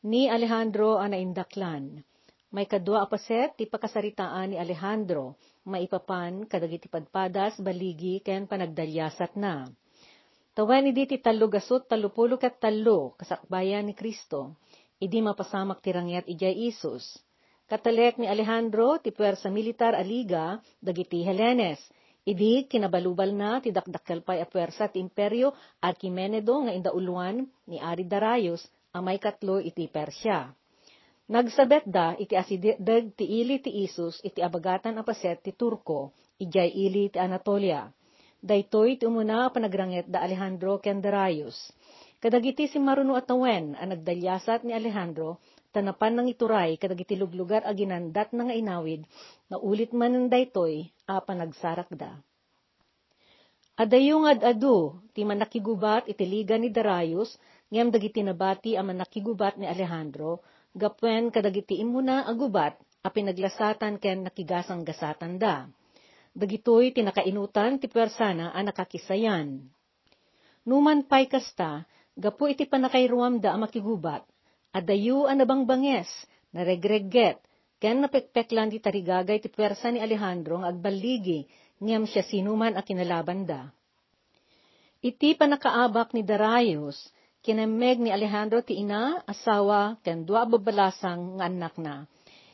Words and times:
Ni 0.00 0.32
Alejandro 0.32 0.96
ang 0.96 1.12
naindaklan. 1.12 2.00
May 2.56 2.64
kadwa 2.64 3.04
apaset, 3.04 3.52
ti 3.52 3.68
pakasaritaan 3.68 4.48
ni 4.48 4.56
Alejandro, 4.56 5.36
maipapan, 5.68 6.48
kadagiti 6.48 6.88
padpadas, 6.88 7.60
baligi, 7.60 8.24
ken 8.24 8.48
panagdalyasat 8.48 9.36
na. 9.36 9.68
Tawan 10.56 10.88
idi 10.88 11.04
ti 11.04 11.20
talo 11.20 11.52
gasot 11.52 11.84
talupulo 11.84 12.40
kat 12.40 12.56
talo, 12.56 13.12
kasakbayan 13.20 13.84
ni 13.84 13.92
Kristo, 13.92 14.56
idi 14.96 15.20
mapasamak 15.20 15.84
tirangyat 15.84 16.24
ijay 16.32 16.72
Isus. 16.72 17.20
Katalek 17.68 18.16
ni 18.16 18.24
Alejandro, 18.24 18.96
ti 19.04 19.12
puwersa 19.12 19.52
militar 19.52 19.92
aliga, 19.92 20.64
dagiti 20.80 21.20
Helenes, 21.28 21.76
idi 22.24 22.64
kinabalubal 22.64 23.36
na 23.36 23.60
ti 23.60 23.68
dakdakkel 23.68 24.24
pay 24.24 24.40
a 24.40 24.48
puwersa 24.48 24.88
ti 24.88 24.96
imperyo 24.96 25.52
Archimenedo 25.84 26.56
nga 26.64 26.72
indauluan 26.72 27.44
ni 27.68 27.76
Ari 27.76 28.08
Darius, 28.90 28.98
amay 28.98 29.18
katlo 29.22 29.62
iti 29.62 29.86
Persya. 29.86 30.50
Nagsabet 31.30 31.86
da 31.86 32.18
iti 32.18 32.34
asideg 32.34 33.14
ti 33.14 33.24
ili 33.24 33.62
ti 33.62 33.70
Isus 33.86 34.18
iti 34.26 34.42
abagatan 34.42 34.98
a 34.98 35.06
paset 35.06 35.38
ti 35.42 35.54
Turko, 35.54 36.10
ijay 36.42 36.74
ili 36.74 37.06
ti 37.06 37.18
Anatolia. 37.22 37.86
Daytoy 38.42 38.98
ti 38.98 39.06
umuna 39.06 39.46
panagranget 39.54 40.10
da 40.10 40.26
Alejandro 40.26 40.82
ken 40.82 40.98
Darius. 40.98 41.70
Kadagiti 42.18 42.66
si 42.66 42.82
Maruno 42.82 43.14
at 43.14 43.30
Tawen 43.30 43.78
ang 43.78 43.94
nagdalyasat 43.94 44.66
ni 44.66 44.74
Alejandro, 44.74 45.38
tanapan 45.70 46.18
ng 46.18 46.26
ituray 46.34 46.74
kadagiti 46.76 47.14
luglugar 47.14 47.62
a 47.62 47.72
ginandat 47.72 48.34
na 48.34 48.50
inawid, 48.50 49.06
na 49.46 49.56
ulit 49.56 49.94
man 49.94 50.12
ng 50.12 50.26
daytoy 50.26 50.90
a 51.06 51.22
panagsarak 51.22 51.88
da. 51.94 52.18
Adayo 53.80 54.20
nga 54.20 54.52
adu, 54.52 55.00
ti 55.16 55.24
manakigubat 55.24 56.04
iti 56.04 56.28
liga 56.28 56.60
ni 56.60 56.68
Darius, 56.68 57.32
ngem 57.70 57.94
dagiti 57.94 58.20
nabati 58.26 58.74
a 58.74 58.82
manakigubat 58.82 59.54
ni 59.54 59.70
Alejandro, 59.70 60.42
gapwen 60.74 61.30
kadagiti 61.30 61.78
imuna 61.78 62.26
agubat 62.26 62.74
a 63.06 63.08
pinaglasatan 63.08 64.02
ken 64.02 64.26
nakigasang 64.26 64.82
gasatan 64.82 65.38
da. 65.38 65.70
Dagitoy 66.34 66.94
tinakainutan 66.94 67.78
ti 67.78 67.86
persana 67.86 68.50
a 68.54 68.60
nakakisayan. 68.62 69.66
Numan 70.66 71.06
pay 71.06 71.26
kasta, 71.26 71.86
gapu 72.14 72.50
iti 72.50 72.66
panakairuam 72.66 73.38
da 73.38 73.54
a 73.54 73.58
makigubat, 73.58 74.22
adayu 74.74 75.26
a 75.26 75.34
nabangbanges, 75.34 76.10
naregregget, 76.54 77.38
ken 77.80 78.02
napekpeklan 78.04 78.70
ti 78.70 78.78
tarigagay 78.78 79.40
ti 79.40 79.48
persa 79.48 79.90
ni 79.90 79.98
Alejandro 79.98 80.60
nga 80.60 80.70
agbaligi, 80.70 81.46
ngem 81.80 82.04
siya 82.04 82.22
sinuman 82.26 82.76
a 82.76 82.82
kinalaban 82.84 83.48
da. 83.48 83.72
Iti 85.00 85.32
panakaabak 85.32 86.12
ni 86.12 86.20
Darius, 86.20 87.00
kinameg 87.40 88.00
ni 88.00 88.10
Alejandro 88.12 88.60
ti 88.60 88.76
ina, 88.76 89.24
asawa, 89.24 89.96
ken 90.04 90.28
dua 90.28 90.44
babalasang 90.44 91.40
nga 91.40 91.48
anak 91.48 91.74
na. 91.80 92.04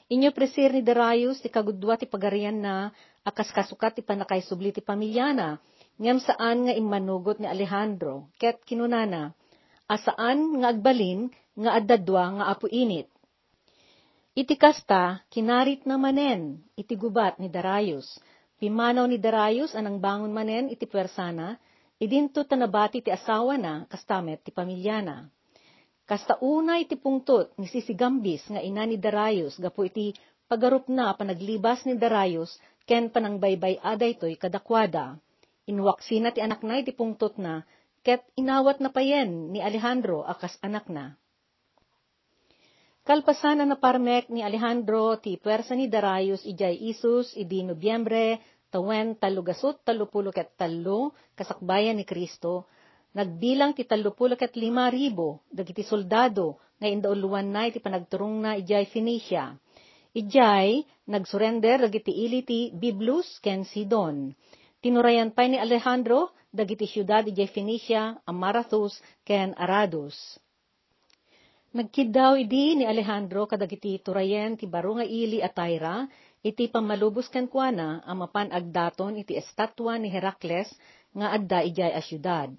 Inyo 0.06 0.30
presir 0.30 0.70
ni 0.70 0.86
Darius 0.86 1.42
ti 1.42 1.50
kagudwa 1.50 1.98
ti 1.98 2.06
pagarian 2.06 2.62
na, 2.62 2.94
akas 3.26 3.50
kasukat 3.50 3.98
ti 3.98 4.02
panakay 4.06 4.38
subli 4.46 4.70
ti 4.70 4.78
pamilyana, 4.78 5.58
ngem 5.98 6.22
saan 6.22 6.70
nga 6.70 6.74
immanugot 6.78 7.42
ni 7.42 7.50
Alejandro, 7.50 8.30
ket 8.38 8.62
kinunana, 8.62 9.34
asaan 9.90 10.62
nga 10.62 10.70
agbalin, 10.70 11.26
nga 11.58 11.70
addadwa 11.82 12.38
nga 12.38 12.44
apo 12.54 12.70
init. 12.70 13.10
Iti 14.36 14.54
kasta, 14.54 15.24
kinarit 15.32 15.88
na 15.88 15.96
manen, 15.96 16.60
iti 16.76 16.92
gubat 16.94 17.40
ni 17.40 17.48
Darius. 17.48 18.06
Pimanaw 18.60 19.08
ni 19.08 19.16
Darius 19.16 19.72
anang 19.72 19.98
bangon 19.98 20.30
manen 20.30 20.68
iti 20.68 20.84
persana, 20.84 21.56
idinto 21.96 22.44
tanabati 22.44 23.00
ti 23.00 23.10
asawa 23.10 23.56
na, 23.56 23.88
kastamet 23.88 24.44
ti 24.44 24.50
pamilyana. 24.52 25.28
Kasta 26.06 26.38
una 26.38 26.78
iti 26.78 26.94
pungtot 26.94 27.58
ni 27.58 27.66
Sisigambis 27.66 28.46
nga 28.46 28.62
ina 28.62 28.86
ni 28.86 28.94
Darius, 28.94 29.58
gapu 29.58 29.90
iti 29.90 30.14
pagarup 30.46 30.86
na 30.86 31.10
panaglibas 31.18 31.82
ni 31.82 31.98
Darius, 31.98 32.54
ken 32.86 33.10
panangbaybay 33.10 33.82
aday 33.82 34.14
toy 34.14 34.38
kadakwada. 34.38 35.18
Inwaksi 35.66 36.22
na 36.22 36.30
ti 36.30 36.38
anak 36.38 36.62
na 36.62 36.78
iti 36.78 36.94
pungtot 36.94 37.34
na, 37.42 37.66
ket 38.06 38.22
inawat 38.38 38.78
na 38.78 38.94
payen 38.94 39.50
ni 39.50 39.58
Alejandro 39.58 40.22
akas 40.22 40.54
anak 40.62 40.86
na. 40.86 41.18
Kalpasan 43.06 43.62
na 43.62 43.66
naparmek 43.66 44.30
ni 44.30 44.46
Alejandro 44.46 45.18
ti 45.18 45.38
pwersa 45.38 45.74
ni 45.74 45.90
Darius 45.90 46.46
ijay 46.46 46.74
Isus 46.86 47.34
idi 47.34 47.66
Nobyembre 47.66 48.38
tawen 48.70 49.14
talugasot 49.16 49.82
talupulo 49.86 50.34
ket 50.34 50.54
talo 50.58 51.14
kasakbayan 51.38 51.96
ni 51.98 52.04
Kristo 52.04 52.66
nagbilang 53.16 53.72
ti 53.72 53.88
talupulo 53.88 54.36
ket 54.36 54.52
lima 54.60 54.92
ribo 54.92 55.40
dagiti 55.48 55.80
soldado 55.80 56.60
nga 56.76 56.84
indauluan 56.84 57.48
na 57.48 57.64
iti 57.64 57.80
panagturong 57.80 58.44
na 58.44 58.50
ijay 58.60 58.84
Phoenicia. 58.92 59.56
Ijay 60.12 60.84
nagsurrender 61.08 61.88
dagiti 61.88 62.12
ili 62.12 62.44
ti 62.44 62.68
Biblus 62.72 63.40
ken 63.40 63.64
Sidon. 63.64 64.36
Tinurayan 64.84 65.32
pay 65.32 65.48
ni 65.48 65.56
Alejandro 65.56 66.36
dagiti 66.52 66.84
syudad 66.84 67.24
ijay 67.24 67.48
Phoenicia, 67.48 68.20
Amarathus 68.28 69.00
ken 69.24 69.56
Aradus. 69.56 70.16
Nagkidaw 71.74 72.38
idi 72.38 72.78
ni 72.78 72.84
Alejandro 72.86 73.50
kadagiti 73.50 73.98
turayen 73.98 74.54
ti 74.54 74.70
baro 74.70 74.94
nga 74.94 75.06
ili 75.06 75.42
at 75.42 75.58
Tyra, 75.58 76.06
iti 76.46 76.70
pamalubos 76.70 77.26
ken 77.26 77.50
kuana 77.50 78.06
amapan 78.06 78.54
agdaton 78.54 79.18
iti 79.18 79.34
estatwa 79.34 79.98
ni 79.98 80.06
Heracles 80.06 80.70
nga 81.10 81.34
adda 81.34 81.66
ijay 81.66 81.90
a 81.90 81.98
syudad. 81.98 82.54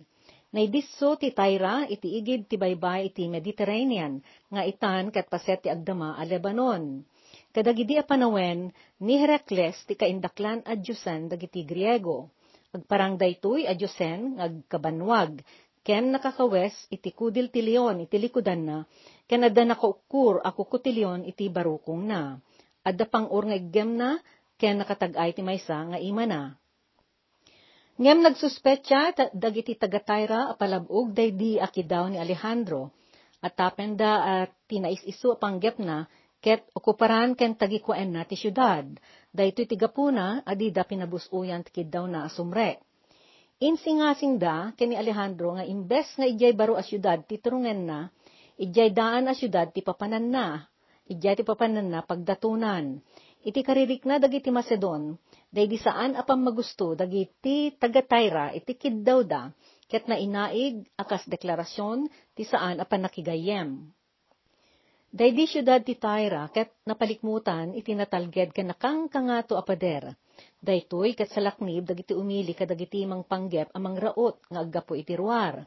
Naidisso 0.52 1.16
ti 1.16 1.32
Tyra 1.32 1.88
iti 1.88 2.20
igid 2.20 2.52
ti 2.52 2.60
baybay 2.60 3.12
iti 3.12 3.32
Mediterranean 3.32 4.20
nga 4.52 4.68
itan 4.68 5.08
ket 5.08 5.32
paset 5.32 5.64
ti 5.64 5.72
agdama 5.72 6.20
a 6.20 6.24
Lebanon. 6.28 7.00
Kadagidi 7.56 7.96
a 7.96 8.04
panawen 8.04 8.76
ni 9.00 9.16
Heracles 9.24 9.88
ti 9.88 9.96
kaindaklan 9.96 10.68
a 10.68 10.76
Diyosan 10.76 11.32
dagiti 11.32 11.64
Griego. 11.64 12.28
Agparang 12.76 13.16
daytoy 13.16 13.64
a 13.68 13.74
Diyosen 13.74 14.36
ngagkabanwag 14.36 15.40
ken 15.88 16.12
nakakawes 16.12 16.76
iti 16.92 17.16
kudil 17.16 17.48
ti 17.48 17.64
leon 17.64 18.04
iti 18.04 18.20
likudan 18.20 18.62
na, 18.68 18.78
ken 19.24 19.48
adda 19.48 19.64
nakaukur 19.64 20.44
ako 20.44 20.68
kutilyon 20.68 21.24
iti 21.24 21.48
barukong 21.48 22.04
na. 22.04 22.36
Adda 22.84 23.08
pang 23.08 23.32
ur 23.32 23.48
nga 23.48 23.56
iggem 23.56 23.96
na, 23.96 24.20
ken 24.60 24.84
nakatagay 24.84 25.32
ti 25.32 25.40
maysa 25.48 25.96
nga 25.96 25.98
ima 26.04 26.28
na. 26.28 26.60
Ngem 27.98 28.20
nagsuspetya 28.20 29.32
dagiti 29.32 29.80
taga-Tyra 29.80 30.52
apalabog 30.54 31.16
daydi 31.16 31.56
akidaw 31.56 32.12
ni 32.12 32.20
Alejandro, 32.20 32.92
at 33.40 33.56
tapenda 33.56 34.44
at 34.44 34.52
tinais 34.68 35.00
isu 35.08 35.40
panggep 35.40 35.80
na, 35.80 36.04
ket 36.44 36.68
okuparan 36.76 37.34
ken 37.34 37.56
tagikuan 37.56 38.12
na 38.12 38.28
ti 38.28 38.36
syudad, 38.36 38.86
daytoy 39.32 39.66
tigapuna 39.66 40.44
adida 40.44 40.84
pinabusuyan 40.84 41.64
ti 41.64 41.72
kidaw 41.82 42.06
na 42.12 42.28
asumrek. 42.28 42.87
Insingasing 43.58 44.38
da, 44.38 44.70
ken 44.78 44.94
ni 44.94 44.98
Alejandro 45.02 45.58
nga 45.58 45.66
imbes 45.66 46.14
nga 46.14 46.30
ijay 46.30 46.54
baro 46.54 46.78
a 46.78 46.86
syudad 46.86 47.26
ti 47.26 47.42
turungen 47.42 47.90
na, 47.90 48.06
ijay 48.54 48.94
daan 48.94 49.26
a 49.26 49.34
syudad 49.34 49.74
ti 49.74 49.82
papanan 49.82 50.30
na, 50.30 50.62
ijay 51.10 51.34
ti 51.34 51.42
papanan 51.42 51.90
na 51.90 52.06
pagdatunan. 52.06 53.02
Iti 53.42 53.66
karirik 53.66 54.06
na 54.06 54.22
dagiti 54.22 54.54
Macedon, 54.54 55.18
daydi 55.50 55.82
saan 55.82 56.14
apam 56.14 56.38
magusto 56.38 56.94
dagiti 56.94 57.74
taga-Tyra 57.74 58.54
iti 58.54 58.78
kiddaw 58.78 59.26
da, 59.26 59.50
ket 59.90 60.06
na 60.06 60.22
inaig 60.22 60.86
akas 60.94 61.26
deklarasyon 61.26 62.06
ti 62.38 62.46
saan 62.46 62.78
apan 62.78 63.10
nakigayem. 63.10 63.90
Daydi 65.10 65.50
syudad 65.50 65.82
ti 65.82 65.98
Tyra 65.98 66.46
ket 66.54 66.78
napalikmutan 66.86 67.74
iti 67.74 67.98
natalged 67.98 68.54
ken 68.54 68.70
nakang 68.70 69.10
kangato 69.10 69.58
a 69.58 69.66
pader 69.66 70.14
Daytoy 70.62 71.14
ket 71.18 71.30
salaknib 71.34 71.86
dagiti 71.88 72.14
umili 72.14 72.54
kadagiti 72.54 73.06
mang 73.10 73.26
panggep 73.26 73.74
amang 73.78 73.98
raot 73.98 74.42
nga 74.50 74.60
aggapo 74.62 74.94
iti 74.94 75.14
ruar. 75.18 75.66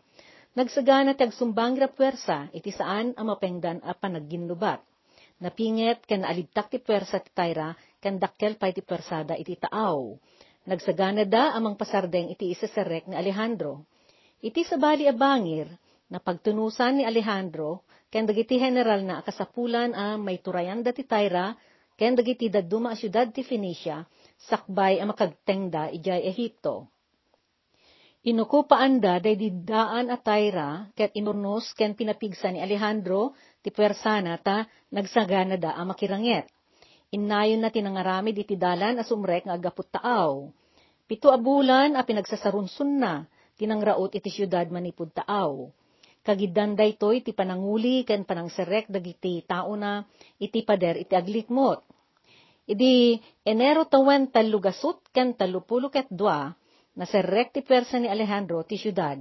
Nagsagana 0.51 1.15
ti 1.15 1.23
agsumbang 1.23 1.79
puwersa 1.95 2.51
iti 2.51 2.75
saan 2.75 3.15
ang 3.15 3.31
mapengdan 3.31 3.79
a 3.87 3.95
panagginlubat. 3.95 4.83
Napinget 5.41 6.05
ken 6.05 6.27
alibtak 6.27 6.69
ti 6.69 6.79
puwersa 6.83 7.23
ti 7.23 7.31
Tyra 7.33 7.73
ken 8.03 8.19
dakkel 8.19 8.59
pay 8.61 8.75
ti 8.75 8.83
puwersada 8.83 9.39
iti 9.39 9.55
taaw. 9.57 10.15
Nagsagana 10.69 11.25
da 11.25 11.57
amang 11.57 11.79
pasardeng 11.79 12.29
iti 12.29 12.53
isaserek 12.53 13.09
ni 13.09 13.17
Alejandro. 13.17 13.89
Iti 14.45 14.65
sabali 14.65 15.09
a 15.09 15.15
bangir, 15.17 15.69
na 16.11 16.19
pagtunusan 16.19 17.01
ni 17.01 17.05
Alejandro, 17.07 17.87
ken 18.11 18.27
dagiti 18.27 18.59
general 18.59 19.07
na 19.07 19.23
kasapulan 19.23 19.95
a 19.95 20.19
may 20.19 20.43
turayan 20.43 20.83
da 20.83 20.91
ti 20.91 21.07
Tyra, 21.07 21.55
ken 21.95 22.19
dagiti 22.19 22.51
daduma 22.51 22.93
a 22.93 22.97
syudad 22.99 23.31
ti 23.31 23.47
Phoenicia, 23.47 24.03
sakbay 24.49 25.03
ang 25.03 25.13
makagtengda 25.13 25.93
ijay 25.93 26.25
Ehipto. 26.25 26.89
Inukupaan 28.21 29.01
da 29.01 29.17
day 29.17 29.33
didaan 29.33 30.13
at 30.13 30.21
Tyra, 30.21 30.93
ket 30.93 31.17
inurnos 31.17 31.73
ken 31.73 31.97
pinapigsa 31.97 32.53
ni 32.53 32.61
Alejandro, 32.61 33.33
ti 33.65 33.73
puwersana 33.73 34.37
ta 34.37 34.69
nagsagana 34.93 35.57
da 35.57 35.73
ang 35.73 35.89
makiranget. 35.89 36.45
Innayon 37.17 37.65
na 37.65 37.73
tinangaramid 37.73 38.37
iti 38.37 38.61
dalan 38.61 39.01
as 39.01 39.09
umrek 39.09 39.49
nga 39.49 39.57
agaput 39.57 39.89
taaw. 39.89 40.53
Pito 41.09 41.33
a 41.33 41.41
bulan 41.41 41.97
a 41.97 42.05
pinagsasarunsun 42.05 43.03
na, 43.03 43.25
tinangraot 43.57 44.13
iti 44.15 44.29
syudad 44.29 44.69
manipud 44.69 45.11
taaw. 45.17 45.73
Kagidan 46.21 46.77
daytoy 46.77 47.25
ti 47.25 47.33
pananguli 47.33 48.05
ken 48.05 48.29
panangserek 48.29 48.93
dagiti 48.93 49.41
tao 49.49 49.73
na 49.81 50.05
iti 50.37 50.61
pader 50.61 51.01
iti 51.01 51.17
aglikmot. 51.17 51.81
Idi 52.69 53.17
Enero 53.45 53.89
tawen 53.89 54.29
talugasot 54.29 55.01
ken 55.15 55.33
talupulo 55.39 55.89
ket 55.89 56.09
dua, 56.13 56.53
naserrek 56.99 57.57
ti 57.57 57.61
persa 57.65 57.97
ni 57.97 58.09
Alejandro 58.11 58.61
ti 58.69 58.77
syudad. 58.77 59.21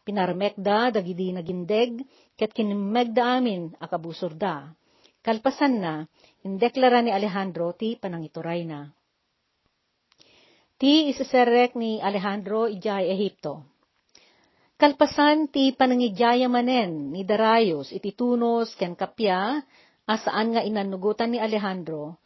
Pinarmekda 0.00 0.88
dagidi 0.94 1.34
nagindeg 1.36 2.00
ket 2.38 2.56
kinimegda 2.56 3.36
amin 3.36 3.76
akabusor 3.76 4.32
da. 4.32 4.72
Kalpasan 5.20 5.84
na, 5.84 5.94
indeklara 6.40 7.04
ni 7.04 7.12
Alejandro 7.12 7.76
ti 7.76 8.00
panangituray 8.00 8.64
na. 8.64 8.88
Ti 10.80 11.12
isiserek 11.12 11.76
ni 11.76 12.00
Alejandro 12.00 12.64
ijay 12.64 13.12
Ehipto. 13.12 13.60
Kalpasan 14.80 15.52
ti 15.52 15.76
panangijaya 15.76 16.48
manen 16.48 17.12
ni 17.12 17.20
Darius 17.20 17.92
iti 17.92 18.16
tunos 18.16 18.72
ken 18.80 18.96
kapya 18.96 19.60
asaan 20.08 20.56
nga 20.56 20.64
inanugutan 20.64 21.36
ni 21.36 21.38
Alejandro. 21.38 22.16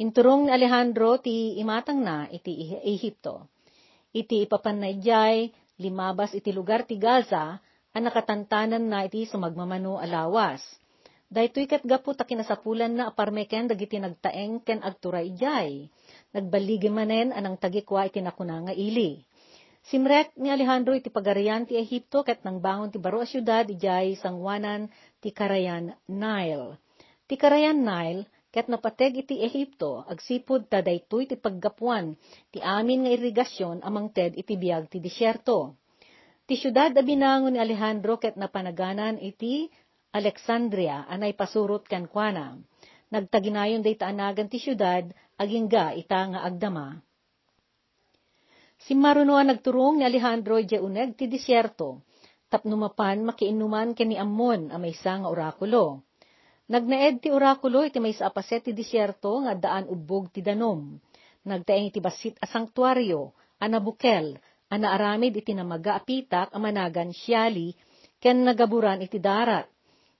Inturong 0.00 0.48
ni 0.48 0.50
Alejandro 0.56 1.20
ti 1.20 1.60
imatang 1.60 2.00
na 2.00 2.24
iti 2.32 2.72
Ehipto. 2.72 3.52
Iti 4.16 4.48
ipapan 4.48 4.80
na 4.80 4.88
ijay 4.88 5.52
limabas 5.76 6.32
iti 6.32 6.56
lugar 6.56 6.88
ti 6.88 6.96
Gaza 6.96 7.60
ang 7.92 8.08
nakatantanan 8.08 8.80
na 8.80 9.04
iti 9.04 9.28
sumagmamano 9.28 10.00
alawas. 10.00 10.64
Daytoy 11.28 11.68
ket 11.68 11.84
gapu 11.84 12.16
ta 12.16 12.24
kinasapulan 12.24 12.96
na 12.96 13.12
aparmeken 13.12 13.68
dagiti 13.68 14.00
nagtaeng 14.00 14.64
ken 14.64 14.80
agturay 14.80 15.36
ijay. 15.36 15.92
Nagbaligi 16.32 16.88
manen 16.88 17.36
anang 17.36 17.60
tagikwa 17.60 18.08
iti 18.08 18.24
nakuna 18.24 18.56
nga 18.64 18.72
ili. 18.72 19.20
Simrek 19.84 20.32
ni 20.40 20.48
Alejandro 20.48 20.96
iti 20.96 21.12
pagarian 21.12 21.68
ti 21.68 21.76
Ehipto 21.76 22.24
ket 22.24 22.40
nang 22.40 22.64
bangon 22.64 22.88
ti 22.88 22.96
baro 22.96 23.20
a 23.20 23.28
syudad 23.28 23.68
ijay 23.68 24.16
sangwanan 24.16 24.88
ti 25.20 25.28
Karayan 25.28 25.92
Nile. 26.08 26.80
Ti 27.28 27.36
Karayan 27.36 27.84
Nile 27.84 28.39
ket 28.50 28.66
napateg 28.66 29.22
iti 29.22 29.38
Ehipto 29.38 30.02
agsipud 30.10 30.66
ta 30.66 30.82
daytoy 30.82 31.30
ti 31.30 31.38
paggapuan 31.38 32.18
ti 32.50 32.58
amin 32.58 33.06
nga 33.06 33.10
irigasyon 33.14 33.86
amang 33.86 34.10
ted 34.10 34.34
iti 34.34 34.58
biag 34.58 34.90
ti 34.90 34.98
disyerto. 34.98 35.78
Ti 36.50 36.58
syudad 36.58 36.90
a 36.98 37.02
binangon 37.06 37.54
ni 37.54 37.62
Alejandro 37.62 38.18
ket 38.18 38.34
napanaganan 38.34 39.22
iti 39.22 39.70
Alexandria 40.10 41.06
anay 41.06 41.30
pasurot 41.38 41.86
ken 41.86 42.10
kuana. 42.10 42.58
Nagtaginayon 43.14 43.86
day 43.86 43.94
taanagan 43.94 44.50
ti 44.50 44.58
syudad 44.58 45.06
agingga 45.38 45.94
ita 45.94 46.20
nga 46.34 46.42
agdama. 46.42 46.98
Si 48.80 48.98
Marunoa 48.98 49.46
nagturong 49.46 50.02
ni 50.02 50.04
Alejandro 50.08 50.58
uneg 50.58 51.14
ti 51.14 51.30
disyerto, 51.30 52.02
tapnumapan 52.50 53.22
makiinuman 53.22 53.94
ken 53.94 54.10
ni 54.10 54.16
Ammon 54.18 54.74
a 54.74 54.76
maysa 54.82 55.22
nga 55.22 55.28
orakulo. 55.30 56.09
Nagnaed 56.70 57.18
ti 57.18 57.34
orakulo 57.34 57.82
iti 57.82 57.98
maysa 57.98 58.30
apaset 58.30 58.62
ti 58.62 58.70
disyerto 58.70 59.42
nga 59.42 59.58
daan 59.58 59.90
ubog 59.90 60.30
ti 60.30 60.38
danom. 60.38 61.02
Nagtaeng 61.42 61.90
iti 61.90 61.98
basit 61.98 62.38
a 62.38 62.46
sanktuaryo, 62.46 63.34
anabukel, 63.58 64.38
anaaramid 64.70 65.34
iti 65.34 65.50
namaga 65.50 65.98
apitak 65.98 66.54
amanagan 66.54 67.10
siyali, 67.10 67.74
ken 68.22 68.46
nagaburan 68.46 69.02
iti 69.02 69.18
darat. 69.18 69.66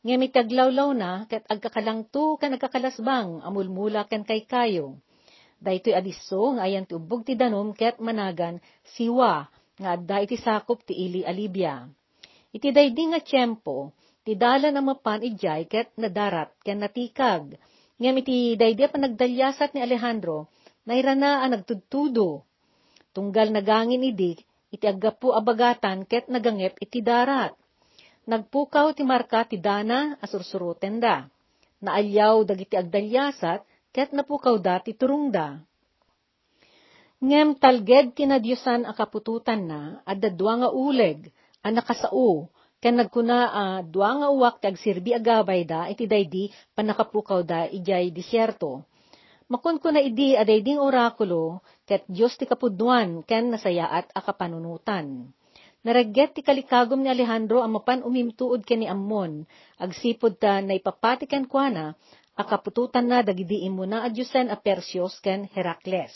Ngem 0.02 0.26
itaglawlaw 0.26 0.90
na, 0.90 1.22
ket 1.30 1.46
agkakalangto 1.46 2.34
ken 2.42 2.58
agkakalasbang, 2.58 3.46
amulmula 3.46 4.10
ken 4.10 4.26
kay 4.26 4.42
kayo. 4.42 4.98
Daytoy 5.62 5.94
adiso 5.94 6.58
nga 6.58 6.66
ayan 6.66 6.82
ti 6.82 6.98
ubog 6.98 7.22
ti 7.22 7.38
danom 7.38 7.70
ket 7.78 8.02
managan 8.02 8.58
siwa 8.96 9.46
nga 9.78 9.94
adda 9.94 10.26
iti 10.26 10.34
sakop 10.34 10.82
ti 10.82 10.98
ili 10.98 11.22
alibya. 11.22 11.86
Iti 12.50 12.74
daydi 12.74 13.14
nga 13.14 13.22
tiyempo, 13.22 13.94
ti 14.30 14.38
dalan 14.38 14.78
ang 14.78 14.94
mapan 14.94 15.26
ijay 15.26 15.66
ket 15.66 15.90
nadarat 15.98 16.54
ken 16.62 16.78
natikag. 16.78 17.58
Ngem 17.98 18.22
iti 18.22 18.54
daydi 18.54 18.86
pa 18.86 18.94
nagdalyasat 18.94 19.74
ni 19.74 19.82
Alejandro, 19.82 20.46
nairana 20.86 21.42
ang 21.42 21.58
nagtudtudo. 21.58 22.46
Tunggal 23.10 23.50
nagangin 23.50 24.06
idi, 24.06 24.38
iti 24.70 24.86
aggapu 24.86 25.34
abagatan 25.34 26.06
ket 26.06 26.30
nagangep 26.30 26.78
iti 26.78 27.02
darat. 27.02 27.58
Nagpukaw 28.30 28.94
ti 28.94 29.02
marka 29.02 29.50
ti 29.50 29.58
dana 29.58 30.14
asursuruten 30.22 31.02
da. 31.02 31.26
Naalyaw 31.82 32.46
dagiti 32.46 32.78
agdalyasat 32.78 33.66
ket 33.90 34.14
napukaw 34.14 34.62
da 34.62 34.78
ti 34.78 34.94
turungda. 34.94 35.58
Ngem 37.18 37.58
talged 37.58 38.14
tinadyosan 38.14 38.86
a 38.86 38.94
kapututan 38.94 39.66
na, 39.66 40.06
adda 40.06 40.30
dua 40.30 40.54
nga 40.62 40.70
uleg, 40.70 41.34
a 41.66 41.74
ken 42.80 42.96
nagkuna 42.96 43.38
uh, 43.52 43.78
dua 43.84 44.10
nga 44.16 44.28
uwak 44.32 44.64
ti 44.64 44.72
agsirbi 44.72 45.12
agabay 45.12 45.68
da, 45.68 45.86
iti 45.92 46.08
daydi 46.08 46.48
panakapukaw 46.72 47.44
da 47.44 47.68
ijay 47.68 48.08
disyerto. 48.08 48.88
Makon 49.52 49.82
ko 49.82 49.92
na 49.92 50.00
idi 50.00 50.38
aday 50.38 50.64
ding 50.64 50.80
orakulo, 50.80 51.60
ket 51.84 52.06
Diyos 52.08 52.38
ti 52.38 52.46
kapudwan, 52.48 53.26
ken 53.26 53.52
nasayaat 53.52 54.08
a 54.14 54.20
kapanunutan. 54.22 55.28
Naragget 55.80 56.36
ti 56.36 56.40
kalikagom 56.44 57.00
ni 57.00 57.08
Alejandro 57.08 57.64
ang 57.64 57.74
mapan 57.74 58.04
umimtuod 58.04 58.62
ken 58.68 58.84
ni 58.84 58.88
Ammon, 58.88 59.48
agsipod 59.80 60.38
ta 60.38 60.60
na 60.60 60.76
ipapatikan 60.76 61.48
kwa 61.50 61.66
na, 61.72 61.86
akapututan 62.38 63.04
na 63.04 63.24
dagidi 63.26 63.64
imo 63.64 63.84
na 63.88 64.06
adyusen 64.06 64.52
a 64.52 64.56
Persios 64.60 65.18
ken 65.18 65.48
Herakles. 65.50 66.12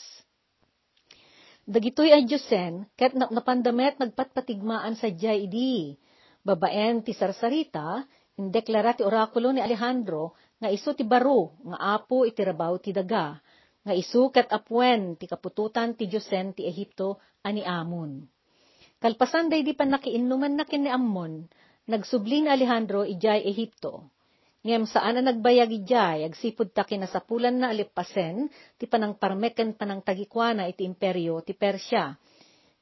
Dagitoy 1.65 2.13
adyusen, 2.13 2.85
ket 2.95 3.17
napandamet 3.17 3.97
nagpatpatigmaan 3.97 4.95
sa 5.01 5.09
jay 5.09 5.49
idi. 5.49 5.97
Babaen 6.45 7.01
ti 7.01 7.17
sarsarita, 7.17 8.05
indeklara 8.37 8.93
ti 8.93 9.01
orakulo 9.01 9.49
ni 9.49 9.65
Alejandro, 9.65 10.37
nga 10.61 10.69
iso 10.69 10.93
ti 10.93 11.01
baro, 11.01 11.57
nga 11.65 11.97
apo 11.97 12.29
iti 12.29 12.45
rabaw 12.45 12.77
ti 12.77 12.93
daga, 12.93 13.41
nga 13.81 13.93
isu 13.97 14.29
ket 14.29 14.53
apwen 14.53 15.17
ti 15.17 15.25
kapututan 15.25 15.97
ti 15.97 16.05
Diyosen 16.05 16.53
ti 16.53 16.69
Ehipto 16.69 17.17
ani 17.41 17.65
Amon. 17.65 18.29
Kalpasan 19.01 19.53
day 19.53 19.61
di 19.61 19.77
pa 19.77 19.85
nakiinuman 19.85 20.57
na 20.57 20.65
ni 20.65 20.89
Ammon, 20.89 21.45
nagsubling 21.89 22.49
Alejandro 22.49 23.05
ijay 23.05 23.45
Ehipto. 23.45 24.09
Ngem 24.65 24.89
saan 24.89 25.21
na 25.21 25.29
nagbayag 25.29 25.69
ijay, 25.85 26.25
agsipod 26.25 26.73
ta 26.73 26.89
kinasapulan 26.89 27.53
na 27.53 27.69
alipasen, 27.69 28.49
ti 28.81 28.89
panang 28.89 29.13
parmeken 29.21 29.77
panang 29.77 30.01
tagikwana 30.01 30.65
iti 30.73 30.89
imperyo 30.89 31.45
ti 31.45 31.53
Persya. 31.53 32.17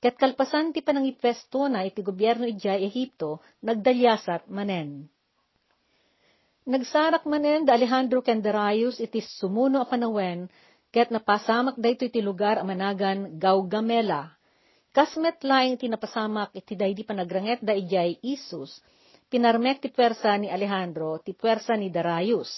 Ket 0.02 0.18
kalpasan 0.18 0.74
ti 0.74 0.82
panang 0.82 1.06
ipesto 1.06 1.70
na 1.70 1.86
iti 1.86 2.02
gobyerno 2.02 2.42
ijay 2.42 2.82
Ehipto, 2.90 3.38
nagdalyasat 3.62 4.50
manen. 4.50 5.06
Nagsarak 6.66 7.22
manen 7.22 7.62
da 7.62 7.78
Alejandro 7.78 8.18
ken 8.18 8.42
Darius 8.42 8.98
iti 8.98 9.22
sumuno 9.22 9.78
a 9.78 9.86
panawen, 9.86 10.50
ket 10.90 11.14
napasamak 11.14 11.78
dayto 11.78 12.02
iti 12.02 12.18
lugar 12.18 12.58
a 12.58 12.66
managan 12.66 13.38
Gaugamela. 13.38 14.34
Kasmet 14.90 15.38
laing 15.46 15.78
tinapasamak 15.78 16.50
iti 16.50 16.74
daydi 16.74 17.06
panagranget 17.06 17.62
da 17.62 17.70
ijay 17.70 18.18
Isus, 18.26 18.82
pinarmek 19.30 19.86
ti 19.86 19.88
pwersa 19.88 20.34
ni 20.34 20.50
Alejandro 20.50 21.22
ti 21.22 21.30
pwersa 21.30 21.78
ni 21.78 21.94
Darius. 21.94 22.50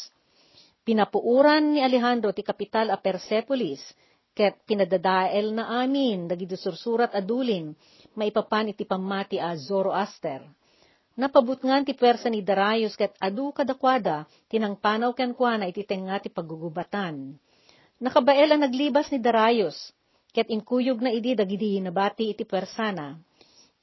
Pinapuuran 0.81 1.77
ni 1.77 1.81
Alejandro 1.85 2.33
ti 2.33 2.41
kapital 2.41 2.89
a 2.89 2.97
Persepolis, 2.97 3.85
ket 4.35 4.61
pinadadael 4.67 5.55
na 5.55 5.83
amin 5.83 6.27
dagiti 6.27 6.59
sursurat 6.59 7.15
adulin, 7.15 7.73
maipapan 8.19 8.75
iti 8.75 8.83
pamati 8.85 9.39
a 9.39 9.55
Zoroaster. 9.55 10.43
Napabutngan 11.15 11.87
ti 11.87 11.95
pwersa 11.95 12.27
ni 12.27 12.43
Darius 12.43 12.99
ket 12.99 13.15
adu 13.23 13.55
kadakwada 13.55 14.27
tinangpanaw 14.51 15.15
ken 15.15 15.31
kuana 15.39 15.71
iti 15.71 15.87
tenga 15.87 16.19
ti 16.19 16.27
paggugubatan. 16.27 17.39
Nakabael 18.03 18.51
ang 18.51 18.67
naglibas 18.67 19.15
ni 19.15 19.23
Darius, 19.23 19.95
ket 20.35 20.51
inkuyog 20.51 20.99
na 20.99 21.15
idi 21.15 21.39
dagidi 21.39 21.79
nabati 21.79 22.35
iti 22.35 22.43
pwersana 22.43 23.15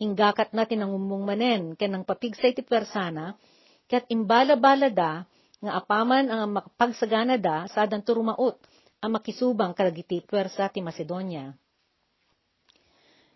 inggakat 0.01 0.49
na 0.57 0.65
tinangumong 0.65 1.21
manen, 1.21 1.77
ken 1.77 1.93
ang 1.93 2.01
papigsay 2.01 2.57
ti 2.57 2.65
persana, 2.65 3.37
ket 3.85 4.09
imbala-bala 4.09 4.89
da, 4.89 5.21
nga 5.61 5.77
apaman 5.77 6.25
ang 6.25 6.57
makapagsagana 6.57 7.37
da, 7.37 7.69
sadan 7.69 8.01
turumaot, 8.01 8.57
ang 9.01 9.17
makisubang 9.17 9.73
karagiti 9.73 10.21
pwersa 10.21 10.69
ti 10.69 10.79
Macedonia. 10.79 11.49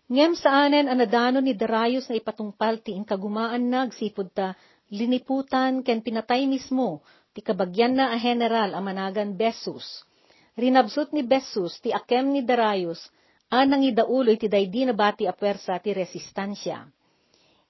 Ngem 0.06 0.38
saanen 0.38 0.86
anadano 0.86 1.42
ni 1.42 1.58
Darius 1.58 2.06
na 2.06 2.14
ipatungpal 2.14 2.78
ti 2.78 2.94
inkagumaan 2.94 3.66
nagsipod 3.66 4.30
ta, 4.30 4.54
liniputan 4.94 5.82
ken 5.82 5.98
pinatay 5.98 6.46
mismo, 6.46 7.02
ti 7.34 7.42
kabagyan 7.42 7.98
na 7.98 8.14
a 8.14 8.18
general 8.22 8.78
amanagan 8.78 9.34
Besus. 9.34 10.06
Rinabsut 10.54 11.10
ni 11.10 11.26
Besus 11.26 11.82
ti 11.82 11.90
akem 11.90 12.30
ni 12.30 12.46
Darius, 12.46 13.02
anang 13.50 13.82
idaulo 13.82 14.30
iti 14.30 14.46
daydi 14.46 14.86
na 14.86 14.94
bati 14.94 15.26
a 15.26 15.34
pwersa 15.34 15.82
ti 15.82 15.90
resistansya. 15.90 16.86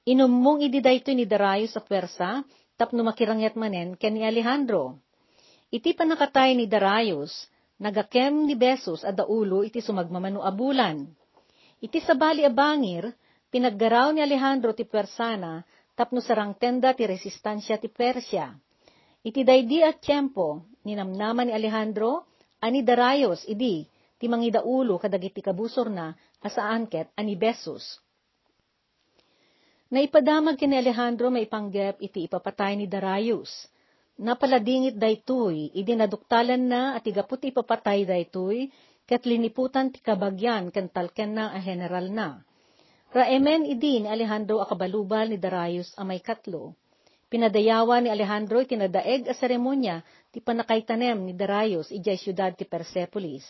Inummong 0.04 0.60
idi 0.68 0.84
dayto 0.84 1.16
ni 1.16 1.24
Darius 1.24 1.72
a 1.72 1.82
pwersa, 1.82 2.44
tapno 2.76 3.00
makirangyat 3.00 3.56
manen 3.56 3.96
ken 3.96 4.12
ni 4.12 4.28
Alejandro. 4.28 5.00
Iti 5.72 5.96
panakatay 5.96 6.52
ni 6.52 6.68
Darius, 6.68 7.48
nagakem 7.80 8.48
ni 8.48 8.56
Besos 8.56 9.04
a 9.04 9.12
daulo 9.12 9.60
iti 9.64 9.84
sumagmamano 9.84 10.40
abulan. 10.40 11.04
Iti 11.80 12.00
sabali 12.00 12.44
a 12.44 12.52
bangir, 12.52 13.12
pinaggaraw 13.52 14.16
ni 14.16 14.24
Alejandro 14.24 14.72
ti 14.72 14.88
pwersana, 14.88 15.60
tapno 15.92 16.24
sarang 16.24 16.56
tenda 16.56 16.96
ti 16.96 17.04
resistansya 17.04 17.76
ti 17.76 17.92
Persya. 17.92 18.52
Iti 19.26 19.42
daydi 19.42 19.82
at 19.82 20.00
tiyempo, 20.00 20.64
ninamnaman 20.86 21.50
ni 21.50 21.52
Alejandro, 21.52 22.30
ani 22.62 22.80
Darayos, 22.80 23.44
idi, 23.50 23.84
ti 24.16 24.24
mangidaulo 24.30 24.96
kadagiti 24.96 25.44
kabusor 25.44 25.92
na, 25.92 26.16
asaan 26.40 26.88
ket 26.88 27.12
ani 27.18 27.36
Besus. 27.36 28.00
Naipadamag 29.86 30.58
kini 30.58 30.80
Alejandro 30.80 31.30
may 31.30 31.46
panggep 31.46 32.02
iti 32.02 32.26
ipapatay 32.26 32.74
ni 32.74 32.90
Darayus. 32.90 33.50
Napaladingit 34.16 34.96
daytoy, 34.96 35.76
idi 35.76 35.92
naduktalan 35.92 36.64
na 36.64 36.96
at 36.96 37.04
igaputi 37.04 37.52
ipapatay 37.52 38.08
daytoy, 38.08 38.72
ket 39.04 39.28
liniputan 39.28 39.92
ti 39.92 40.00
kabagyan 40.00 40.72
ken 40.72 40.88
talken 40.88 41.36
na 41.36 41.52
a 41.52 41.60
general 41.60 42.08
na. 42.08 42.40
Raemen 43.12 43.68
idi 43.68 44.00
ni 44.00 44.08
Alejandro 44.08 44.64
akabalubal 44.64 45.28
ni 45.28 45.36
Darayus 45.36 45.92
a 46.00 46.02
may 46.02 46.24
katlo. 46.24 46.72
Pinadayawa 47.28 48.00
ni 48.00 48.08
Alejandro 48.08 48.56
itinadaeg 48.64 49.28
a 49.28 49.34
seremonya 49.36 50.00
ti 50.32 50.40
panakaitanem 50.40 51.20
ni 51.20 51.36
Darayus 51.36 51.92
ijay 51.92 52.16
syudad 52.16 52.56
ti 52.56 52.64
Persepolis. 52.64 53.44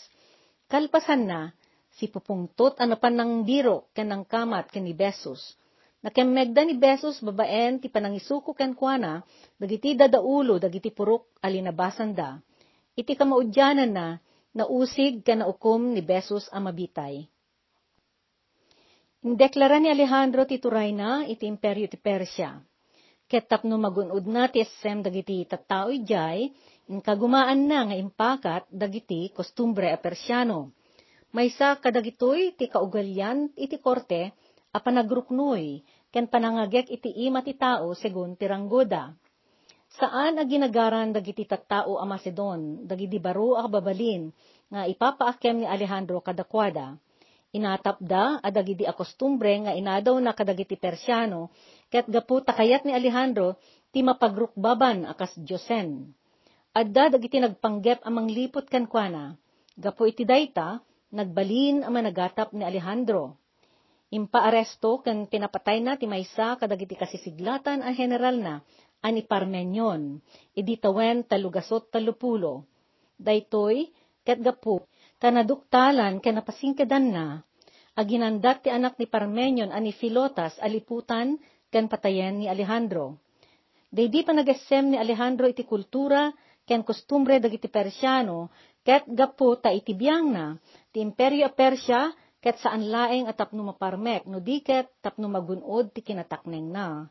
Kalpasan 0.66 1.30
na, 1.30 1.54
si 1.94 2.11
pupungtot 2.11 2.82
anapan 2.82 3.23
ng 3.23 3.32
biro 3.46 3.87
ken 3.94 4.11
ng 4.11 4.26
kamat 4.26 4.75
ken 4.75 4.82
ni 4.82 4.99
Besos. 4.99 5.54
Nakemmegda 6.06 6.62
ni 6.62 6.78
Besos 6.78 7.18
babaen 7.18 7.82
ti 7.82 7.90
panangisuko 7.90 8.54
ken 8.54 8.78
kuana, 8.78 9.26
dagiti 9.58 9.98
dadaulo 9.98 10.54
dagiti 10.62 10.94
purok 10.94 11.42
alinabasan 11.42 12.14
da. 12.14 12.38
Iti 12.94 13.18
kamaudyanan 13.18 13.90
na, 13.90 14.14
nausig 14.54 15.26
ken 15.26 15.42
naukom 15.42 15.90
ni 15.90 16.06
Besos 16.06 16.46
a 16.54 16.62
mabitay. 16.62 17.26
Indeklara 19.26 19.82
ni 19.82 19.90
Alejandro 19.90 20.46
ti 20.46 20.62
turay 20.62 20.94
na 20.94 21.26
iti 21.26 21.50
imperyo 21.50 21.90
ti 21.90 21.98
Persya. 21.98 22.54
Ket 23.26 23.50
tapno 23.50 23.75
magunod 23.75 24.30
na 24.30 24.46
ti 24.46 24.62
SM 24.62 25.02
dagiti 25.02 25.42
tattao 25.42 25.90
ijay, 25.90 26.46
in 26.86 27.02
kagumaan 27.02 27.66
na 27.66 27.82
nga 27.90 27.98
impakat 27.98 28.70
dagiti 28.70 29.34
kostumbre 29.34 29.90
a 29.90 29.98
Persyano. 29.98 30.70
Maysa 31.34 31.82
kadagitoy 31.82 32.54
ti 32.54 32.70
kaugalyan 32.70 33.50
iti 33.58 33.82
korte 33.82 34.30
a 34.70 34.78
panagruknoy 34.78 35.82
ken 36.16 36.32
panangagek 36.32 36.88
iti 36.88 37.12
ima 37.28 37.44
ti 37.44 37.52
tao 37.52 37.92
segun 37.92 38.40
tiranggoda. 38.40 39.12
Saan 40.00 40.40
a 40.40 40.49
ginagaran 40.49 41.12
dagiti 41.12 41.44
tattao 41.44 42.00
a 42.00 42.08
Macedon, 42.08 42.88
dagiti 42.88 43.20
baro 43.20 43.61
a 43.61 43.68
babalin, 43.68 44.32
nga 44.73 44.88
ipapaakem 44.88 45.61
ni 45.61 45.66
Alejandro 45.68 46.25
kadakwada 46.25 46.96
inatapda 47.56 48.44
a 48.44 48.92
kostumbre 48.92 49.56
nga 49.64 49.73
inadaw 49.73 50.20
na 50.20 50.37
kadagiti 50.37 50.76
Persyano, 50.76 51.49
ket 51.88 52.04
gapu 52.04 52.44
takayat 52.44 52.85
ni 52.85 52.92
Alejandro 52.92 53.56
ti 53.92 54.04
mapagrukbaban 54.04 55.08
akas 55.08 55.32
Diyosen. 55.40 56.12
Adda 56.76 57.16
dagiti 57.16 57.40
nagpanggep 57.40 58.04
amang 58.04 58.28
lipot 58.28 58.68
kankwana, 58.68 59.40
gapu 59.80 60.04
iti 60.12 60.28
dayta, 60.28 60.85
nagbalin 61.08 61.80
ang 61.80 61.96
managatap 61.96 62.52
ni 62.52 62.61
Alejandro. 62.61 63.40
Impaaresto 64.14 65.02
ken 65.02 65.26
pinapatay 65.26 65.82
na 65.82 65.98
ti 65.98 66.06
maysa 66.06 66.54
kadagiti 66.54 66.94
kasisiglatan 66.94 67.82
a 67.82 67.90
general 67.90 68.38
na 68.38 68.54
ani 69.02 69.26
Parmenyon, 69.26 70.22
idi 70.54 70.78
tawen 70.78 71.26
talugasot 71.26 71.90
talupulo. 71.90 72.66
Daytoy, 73.18 73.90
ket 74.22 74.38
gapu, 74.42 74.78
kanaduktalan 75.18 76.22
ken 76.22 76.38
napasingkedan 76.38 77.06
na, 77.10 77.26
aginandat 77.98 78.62
ti 78.62 78.68
anak 78.70 78.94
ni 79.00 79.10
Parmenyon 79.10 79.75
ani 79.75 79.90
Filotas 79.90 80.54
aliputan 80.62 81.40
ken 81.72 81.90
patayen 81.90 82.42
ni 82.42 82.46
Alejandro. 82.46 83.18
Daydi 83.90 84.22
pa 84.22 84.36
nagasem 84.36 84.94
ni 84.94 84.96
Alejandro 84.98 85.50
iti 85.50 85.66
kultura 85.66 86.30
ken 86.62 86.86
kostumbre 86.86 87.42
dagiti 87.42 87.66
Persiano 87.66 88.52
ket 88.86 89.06
gapu 89.08 89.58
ta 89.58 89.75
iti 89.75 89.98
biyang 89.98 90.26
na 90.30 90.54
ti 90.94 91.02
imperyo 91.02 91.46
a 91.48 91.50
Persya 91.50 92.12
ket 92.46 92.62
saan 92.62 92.86
laeng 92.86 93.26
at 93.26 93.34
tapno 93.34 93.66
maparmek 93.66 94.22
no 94.30 94.38
diket 94.38 94.86
tapno 95.02 95.26
magunod 95.26 95.90
ti 95.90 95.98
kinatakneng 95.98 96.70
na. 96.70 97.10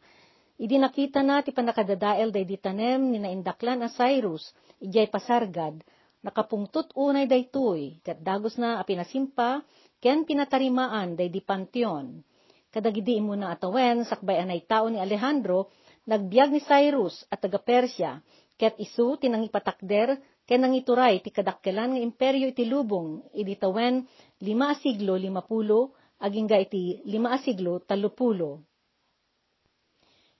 Idi 0.56 0.80
nakita 0.80 1.20
na 1.20 1.44
ti 1.44 1.52
panakadadael 1.52 2.32
daydi 2.32 2.56
tanem 2.56 3.12
ni 3.12 3.20
naindaklan 3.20 3.84
a 3.84 3.92
Cyrus 3.92 4.56
ijay 4.80 5.12
pasargad 5.12 5.84
nakapungtot 6.24 6.96
unay 6.96 7.28
daytoy 7.28 8.00
ket 8.00 8.24
dagos 8.24 8.56
na 8.56 8.80
a 8.80 8.88
pinasimpa 8.88 9.60
ken 10.00 10.24
pinatarimaan 10.24 11.20
day 11.20 11.28
di 11.28 11.44
panteon. 11.44 12.24
Kadagidi 12.72 13.20
mo 13.20 13.36
na 13.36 13.52
atawen, 13.52 14.08
sakbay 14.08 14.40
anay 14.40 14.64
tao 14.64 14.88
ni 14.88 15.00
Alejandro, 15.04 15.68
nagbiag 16.08 16.52
ni 16.52 16.64
Cyrus 16.64 17.28
at 17.28 17.44
taga 17.44 17.60
Persya, 17.60 18.24
ket 18.56 18.80
isu 18.80 19.20
tinang 19.20 19.44
ipatakder, 20.46 20.48
ken 20.48 20.62
nang 20.62 20.74
ituray 20.78 21.22
ti 21.22 21.30
kadakkelan 21.34 21.98
nga 21.98 22.02
imperyo 22.02 22.54
iti 22.54 22.66
lubong, 22.70 23.34
idi 23.34 23.58
tawen 23.58 24.06
lima 24.42 24.72
asiglo 24.72 25.18
lima 25.18 25.42
pulo, 25.42 25.98
aging 26.22 26.48
ga 26.48 26.62
iti 26.62 27.02
lima 27.06 27.34
asiglo 27.34 27.82
talupulo. 27.82 28.62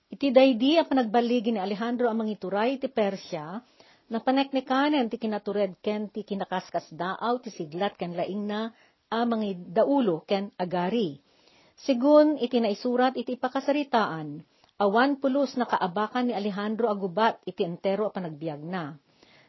Iti 0.06 0.30
daydi 0.30 0.78
a 0.78 0.86
panagbaligi 0.86 1.50
ni 1.50 1.58
Alejandro 1.58 2.06
amang 2.06 2.30
ituray 2.30 2.78
ti 2.78 2.86
Persya, 2.86 3.58
na 4.06 4.22
paneknekanen 4.22 5.10
ti 5.10 5.18
kinatured 5.18 5.82
ken 5.82 6.06
ti 6.14 6.22
kinakaskas 6.22 6.94
daaw 6.94 7.42
ti 7.42 7.50
siglat 7.50 7.98
ken 7.98 8.14
laing 8.14 8.46
na 8.46 8.70
a 9.10 9.26
mga 9.26 9.74
daulo 9.74 10.22
ken 10.22 10.54
agari. 10.54 11.18
Sigun 11.76 12.38
iti 12.38 12.62
naisurat 12.62 13.18
iti 13.18 13.34
pakasaritaan, 13.34 14.40
awan 14.78 15.18
pulos 15.18 15.58
na 15.58 15.66
kaabakan 15.66 16.30
ni 16.30 16.32
Alejandro 16.38 16.86
agubat 16.86 17.42
iti 17.44 17.66
entero 17.66 18.06
a 18.08 18.14
panagbiag 18.14 18.62
na. 18.62 18.94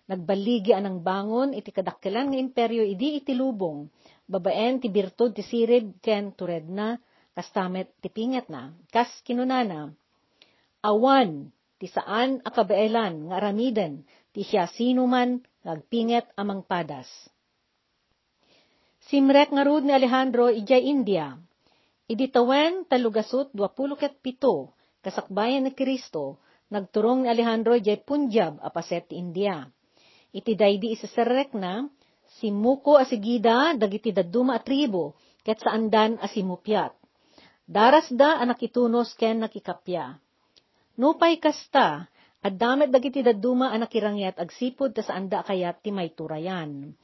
Nagbaligi 0.08 0.72
anang 0.72 1.04
bangon 1.04 1.52
iti 1.52 1.76
kadakkelan 1.76 2.32
nga 2.32 2.40
imperyo 2.40 2.80
idi 2.80 3.20
iti 3.20 3.36
lubong, 3.36 3.92
babaen 4.24 4.80
ti 4.80 4.88
birtud 4.88 5.36
ti 5.36 5.44
sirib 5.44 6.00
ken 6.00 6.32
tured 6.32 6.64
na, 6.72 6.96
kastamet 7.36 7.92
ti 8.00 8.08
pinget 8.08 8.48
na, 8.48 8.72
kas 8.88 9.12
kinunana. 9.28 9.92
Awan, 10.88 11.52
ti 11.76 11.92
saan 11.92 12.40
akabaelan 12.40 13.28
nga 13.28 13.36
aramiden, 13.44 14.08
ti 14.32 14.48
siya 14.48 14.72
sinuman 14.72 15.44
ngagpinget 15.68 16.32
amang 16.40 16.64
padas. 16.64 17.12
Simrek 19.12 19.52
nga 19.52 19.64
rud 19.68 19.84
ni 19.84 19.92
Alejandro 19.92 20.48
ijay 20.48 20.88
India. 20.88 21.36
Iditawen 22.08 22.88
talugasot 22.88 23.52
27 23.52 24.24
kasakbayan 25.04 25.68
ni 25.68 25.72
Kristo, 25.76 26.40
nagturong 26.72 27.24
ni 27.24 27.32
Alejandro 27.32 27.76
ijay 27.76 28.00
Punjab 28.08 28.60
apaset 28.64 29.12
India. 29.12 29.68
Iti 30.36 30.54
daydi 30.54 30.92
isasarek 30.94 31.56
na, 31.56 31.88
si 32.38 32.52
Muko 32.52 33.00
asigida 33.00 33.74
dagiti 33.74 34.12
daduma 34.12 34.60
a 34.60 34.62
tribo, 34.62 35.16
ket 35.46 35.64
saandan 35.64 36.20
asimupyat. 36.20 36.92
Daras 37.68 38.08
da 38.12 38.40
anak 38.40 38.64
itunos 38.64 39.16
ken 39.16 39.44
nakikapya. 39.44 40.20
Nupay 41.00 41.40
kasta, 41.40 42.08
at 42.44 42.54
damet 42.56 42.92
dagiti 42.94 43.24
daduma 43.24 43.76
anak 43.76 43.92
irangyat 43.96 44.40
agsipod 44.40 44.96
ta 44.96 45.04
saanda 45.04 45.44
kayat 45.44 45.84
ti 45.84 45.92
may 45.92 46.12
turayan. 46.16 46.96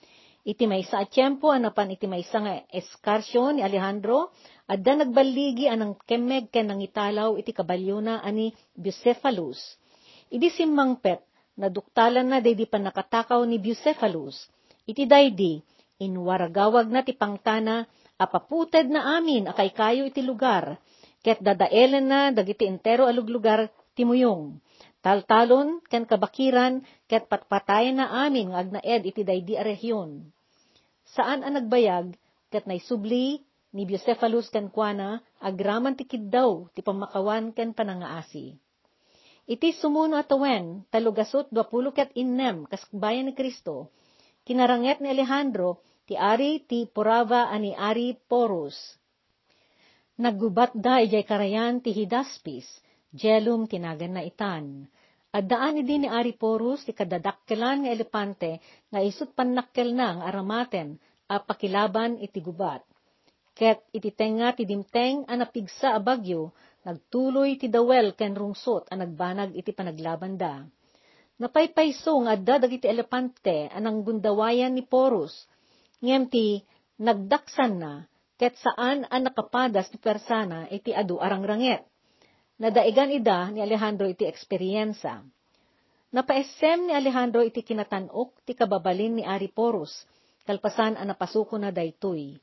Iti 0.44 0.68
may 0.68 0.84
sa 0.84 1.08
atiyempo, 1.08 1.56
anapan 1.56 1.96
iti 1.96 2.04
may 2.04 2.20
nga 2.20 2.68
eskarsyon 2.68 3.56
ni 3.56 3.62
Alejandro, 3.64 4.36
adda 4.68 5.00
nagbaligi 5.00 5.72
anang 5.72 5.96
kemeg 6.04 6.52
ken 6.52 6.68
nang 6.68 6.84
italaw 6.84 7.40
iti 7.40 7.56
kabalyo 7.56 8.04
na 8.04 8.20
ani 8.20 8.52
Bucephalus. 8.76 9.80
Idi 10.28 10.52
simmangpet, 10.52 11.24
naduktalan 11.60 12.26
na 12.26 12.40
daydi 12.42 12.66
pa 12.66 12.82
nakatakaw 12.82 13.42
ni 13.46 13.62
Bucephalus. 13.62 14.50
Iti 14.84 15.08
daydi, 15.08 15.62
inwaragawag 16.02 16.90
na 16.90 17.06
ti 17.06 17.16
pangtana, 17.16 17.88
apaputed 18.20 18.90
na 18.90 19.18
amin 19.18 19.48
akay 19.50 19.72
kayo 19.72 20.04
iti 20.08 20.22
lugar, 20.26 20.78
ket 21.24 21.40
dadaelen 21.40 22.06
na 22.06 22.20
dagiti 22.36 22.68
entero 22.68 23.08
aluglugar 23.08 23.72
timuyong. 23.96 24.60
Taltalon, 25.04 25.84
ken 25.92 26.08
kabakiran, 26.08 26.80
ket 27.12 27.28
patpatayan 27.28 28.00
na 28.00 28.24
amin 28.24 28.56
nga 28.56 28.64
agnaed 28.64 29.04
iti 29.04 29.22
daydi 29.28 29.60
a 29.60 29.64
rehiyon. 29.68 30.24
Saan 31.12 31.44
ang 31.44 31.60
nagbayag, 31.60 32.16
ket 32.48 32.64
naisubli, 32.64 33.44
ni 33.74 33.84
Bucephalus 33.90 34.48
ken 34.54 34.70
kuana, 34.72 35.20
agraman 35.44 35.98
ti 35.98 36.08
kiddaw, 36.08 36.72
ti 36.72 36.80
pamakawan 36.86 37.52
ken 37.52 37.76
panangaasi. 37.76 38.63
Iti 39.44 39.76
sumuno 39.76 40.16
atawen, 40.16 40.88
talugasot 40.88 41.52
dwapulo 41.52 41.92
ket 41.92 42.16
innem, 42.16 42.64
kaskbayan 42.72 43.28
ni 43.28 43.34
Kristo, 43.36 43.92
kinaranget 44.48 45.04
ni 45.04 45.12
Alejandro, 45.12 45.84
ti 46.08 46.16
ari 46.16 46.64
ti 46.64 46.88
Porava 46.88 47.52
ani 47.52 47.76
ari 47.76 48.16
Porus. 48.16 48.76
Naggubat 50.16 50.72
da 50.78 51.04
ijay 51.04 51.26
karayan 51.28 51.84
ti 51.84 51.92
Hidaspis, 51.92 52.70
jelum 53.12 53.68
tinagan 53.68 54.16
na 54.16 54.22
itan. 54.24 54.88
At 55.34 55.50
daan 55.50 55.82
idi 55.82 55.98
ni 55.98 56.06
Ari 56.06 56.38
Porus 56.38 56.86
ti 56.86 56.94
kadadakkelan 56.94 57.82
nga 57.82 57.90
elepante 57.90 58.62
nga 58.94 59.02
isut 59.02 59.34
panakkel 59.34 59.90
na 59.90 60.22
nga 60.22 60.30
aramaten 60.30 61.02
a 61.26 61.42
pakilaban 61.42 62.22
iti 62.22 62.38
gubat. 62.38 62.86
Ket 63.58 63.82
iti 63.90 64.14
tenga 64.14 64.54
ti 64.54 64.70
dimteng 64.70 65.26
a 65.26 65.34
napigsa 65.34 65.98
a 65.98 66.00
bagyo 66.02 66.54
Nagtuloy 66.84 67.56
ti 67.56 67.72
dawel 67.72 68.12
ken 68.12 68.36
rungsot 68.36 68.92
a 68.92 68.96
nagbanag 69.00 69.56
iti 69.56 69.72
panaglaban 69.72 70.36
da. 70.36 70.68
Napaypayso 71.40 72.28
nga 72.28 72.36
adda 72.36 72.68
dagiti 72.68 72.86
elepante 72.92 73.72
anang 73.72 74.04
gundawayan 74.04 74.76
ni 74.76 74.84
Porus. 74.84 75.34
Ngem 76.04 76.28
ti 76.28 76.60
nagdaksan 77.00 77.74
na 77.80 78.04
ket 78.36 78.60
saan 78.60 79.08
an 79.08 79.24
nakapadas 79.24 79.88
ti 79.88 79.98
persana 79.98 80.68
iti 80.68 80.92
adu 80.92 81.24
arangranget. 81.24 81.88
Nadaigan 82.60 83.10
ida 83.16 83.50
ni 83.50 83.64
Alejandro 83.64 84.06
iti 84.06 84.28
eksperyensa. 84.28 85.24
Napaessem 86.14 86.86
ni 86.86 86.94
Alejandro 86.94 87.42
iti 87.42 87.66
kinatanok 87.66 88.46
ti 88.46 88.54
kababalin 88.54 89.18
ni 89.18 89.24
Ari 89.26 89.50
Porus, 89.50 90.06
kalpasan 90.46 91.00
an 91.00 91.10
napasuko 91.10 91.58
na 91.58 91.74
daytoy. 91.74 92.38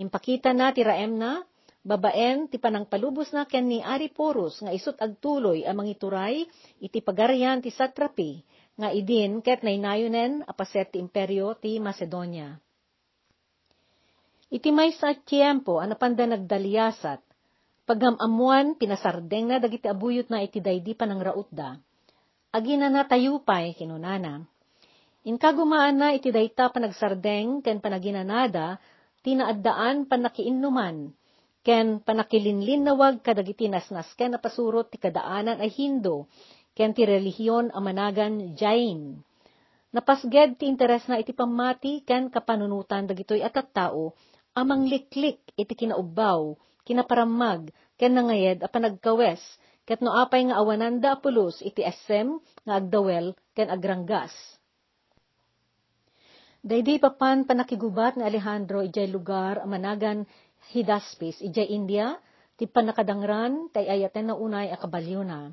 Impakita 0.00 0.56
na 0.56 0.72
ti 0.72 0.80
raem 0.80 1.20
na, 1.20 1.44
babaen 1.80 2.48
ti 2.52 2.60
panangpalubos 2.60 3.32
na 3.32 3.48
ken 3.48 3.68
ni 3.68 3.80
Ari 3.80 4.12
Porus 4.12 4.60
nga 4.60 4.72
isut 4.72 4.96
agtuloy 5.00 5.64
a 5.64 5.72
mangituray 5.72 6.44
iti 6.80 7.00
pagaryan 7.00 7.64
ti 7.64 7.72
satrapi 7.72 8.40
nga 8.76 8.92
idin 8.92 9.40
ket 9.40 9.64
nainayonen 9.64 10.44
apaset 10.44 10.92
ti 10.92 10.98
imperyo 11.00 11.56
ti 11.56 11.80
Macedonia. 11.80 12.56
Iti 14.50 14.74
may 14.74 14.90
sa 14.98 15.14
tiyempo 15.14 15.78
an 15.78 15.94
napanda 15.94 16.26
nagdalyasat, 16.26 17.22
paghamamuan 17.86 18.74
pinasardeng 18.74 19.46
na 19.46 19.62
dagiti 19.62 19.86
abuyot 19.86 20.26
na 20.26 20.42
iti 20.42 20.58
daydi 20.58 20.98
panang 20.98 21.22
raut 21.22 21.46
da 21.54 21.78
agina 22.50 22.90
na 22.90 23.06
tayupay 23.06 23.78
kinunana. 23.78 24.42
Inkagumaan 25.22 26.00
na 26.00 26.16
iti 26.16 26.34
dayta 26.34 26.72
panagsardeng 26.72 27.62
ken 27.62 27.78
panaginanada, 27.78 28.80
tinaaddaan 29.20 30.08
panakiinuman, 30.08 31.12
ken 31.60 32.00
panakilinlinawag 32.00 33.20
kadagiti 33.20 33.68
nasnas 33.68 34.08
ken 34.16 34.32
napasurot 34.32 34.88
ti 34.88 34.96
kadaanan 34.96 35.60
ay 35.60 35.68
Hindo, 35.68 36.28
ken 36.72 36.96
ti 36.96 37.04
relihiyon 37.04 37.68
amanagan 37.76 38.56
Jain. 38.56 39.20
Napasged 39.90 40.56
ti 40.56 40.70
interes 40.70 41.04
na 41.10 41.18
iti 41.18 41.34
pamati 41.34 42.00
ken 42.06 42.30
kapanunutan 42.30 43.10
dagitoy 43.10 43.42
at 43.42 43.58
tao, 43.74 44.14
amang 44.54 44.86
liklik 44.86 45.42
iti 45.58 45.74
kinaubaw, 45.74 46.54
kinaparamag, 46.86 47.74
ken 47.98 48.14
nangayed 48.16 48.62
a 48.64 48.68
panagkawes, 48.70 49.42
ket 49.84 50.00
no 50.00 50.14
apay 50.14 50.46
nga 50.46 50.62
awanan 50.62 51.02
da 51.02 51.18
apulos 51.18 51.58
iti 51.60 51.82
SM 51.82 52.38
nga 52.64 52.78
agdawel 52.78 53.34
ken 53.52 53.68
agranggas. 53.68 54.32
Daydi 56.60 57.00
papan 57.00 57.48
panakigubat 57.48 58.20
ni 58.20 58.22
Alejandro 58.22 58.84
ijay 58.84 59.08
lugar 59.08 59.64
amanagan 59.64 60.28
Hidaspes 60.68 61.40
ijay 61.40 61.72
India 61.72 62.20
ti 62.60 62.68
panakadangran 62.68 63.72
tay 63.72 63.88
ayaten 63.88 64.28
na 64.28 64.34
unay 64.36 64.68
akabalyo 64.68 65.24
na. 65.24 65.48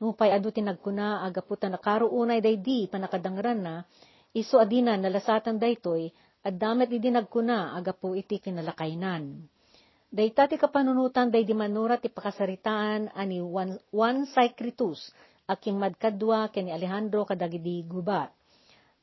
Nupay 0.00 0.32
adu 0.32 0.48
tinagkuna 0.48 1.26
agaputan 1.28 1.76
na 1.76 1.80
karo 1.82 2.08
unay 2.08 2.40
daydi 2.40 2.88
panakadangran 2.88 3.60
na 3.60 3.74
iso 4.32 4.56
adina 4.56 4.96
nalasatan 4.96 5.60
daytoy 5.60 6.08
at 6.46 6.54
damet 6.56 6.88
idi 6.88 7.12
nagkuna 7.12 7.76
agapu 7.76 8.16
iti 8.16 8.40
kinalakaynan. 8.40 9.44
Dayta 10.08 10.48
ti 10.48 10.56
kapanunutan 10.56 11.28
day 11.28 11.44
di 11.44 11.52
manura 11.52 12.00
ti 12.00 12.08
pakasaritaan 12.08 13.12
ani 13.12 13.44
Juan, 13.44 13.76
Juan 13.92 14.24
Cycritus, 14.24 15.12
aking 15.44 15.76
madkadwa 15.76 16.48
ken 16.48 16.64
ni 16.64 16.72
Alejandro 16.72 17.28
kadagidi 17.28 17.84
gubat. 17.84 18.32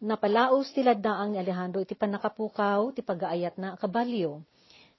Napalaos 0.02 0.74
ti 0.74 0.82
laddaang 0.82 1.34
ni 1.34 1.38
Alejandro 1.38 1.86
iti 1.86 1.94
panakapukaw 1.94 2.90
ti 2.98 3.06
pagaayat 3.06 3.62
na 3.62 3.78
kabalyo. 3.78 4.42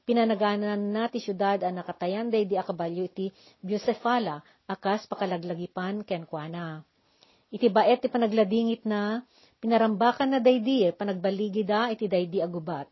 Pinanaganan 0.07 0.79
na 0.95 1.11
ti 1.11 1.19
syudad 1.19 1.59
a 1.67 1.71
nakatayan 1.75 2.31
day 2.31 2.47
di 2.47 2.55
akabalyo 2.55 3.11
iti 3.11 3.35
Bucephala, 3.59 4.41
akas 4.71 5.11
pakalaglagipan 5.11 6.07
ken 6.07 6.23
kuana. 6.25 6.87
Iti 7.51 7.67
baet 7.67 8.01
ti 8.01 8.09
panagladingit 8.09 8.87
na, 8.87 9.27
pinarambakan 9.59 10.33
na 10.33 10.39
daydi 10.39 10.87
panagbaligi 10.95 11.67
da 11.67 11.91
iti 11.91 12.07
daydi 12.07 12.39
agubat 12.39 12.87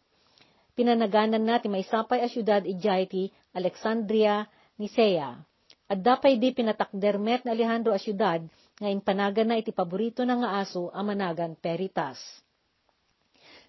pinanaganan 0.74 1.42
na 1.42 1.62
ti 1.62 1.70
may 1.70 1.86
sapay 1.86 2.20
a 2.20 2.28
syudad 2.28 2.66
ijay 2.66 3.06
ti 3.06 3.30
Alexandria, 3.54 4.44
Nisea. 4.74 5.38
At 5.86 6.02
dapay 6.02 6.42
di 6.42 6.50
pinatakdermet 6.50 7.46
na 7.46 7.54
Alejandro 7.54 7.94
a 7.94 8.00
syudad, 8.00 8.42
nga 8.74 8.90
impanagan 8.90 9.54
na 9.54 9.56
iti 9.62 9.70
paborito 9.70 10.26
nga 10.26 10.58
aso 10.58 10.90
a 10.90 11.00
managan 11.06 11.54
Peritas. 11.54 12.18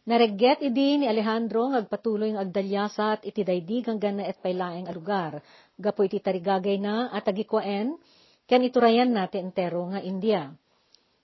Naregget 0.05 0.61
idi 0.61 1.01
ni 1.01 1.09
Alejandro 1.09 1.73
ngagpatuloy 1.73 2.37
ng 2.37 2.41
agdalyasat 2.45 3.25
iti 3.25 3.41
daydig 3.41 3.89
hanggang 3.89 4.21
na 4.21 4.29
et 4.29 4.37
paylaeng 4.37 4.85
a 4.85 4.93
lugar, 4.93 5.41
gapo 5.81 6.05
iti 6.05 6.21
tarigagay 6.21 6.77
na 6.77 7.09
at 7.09 7.25
agikwaen, 7.25 7.97
ken 8.45 8.61
iturayan 8.61 9.09
natin 9.09 9.49
entero 9.49 9.81
nga 9.89 9.99
India. 10.05 10.53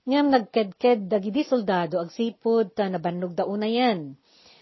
Ngam 0.10 0.34
nagkedked 0.34 1.06
dagidi 1.06 1.46
soldado 1.46 2.02
agsipod 2.02 2.74
ta 2.74 2.90
nabannog 2.90 3.38
dauna 3.38 3.70
yan 3.70 4.18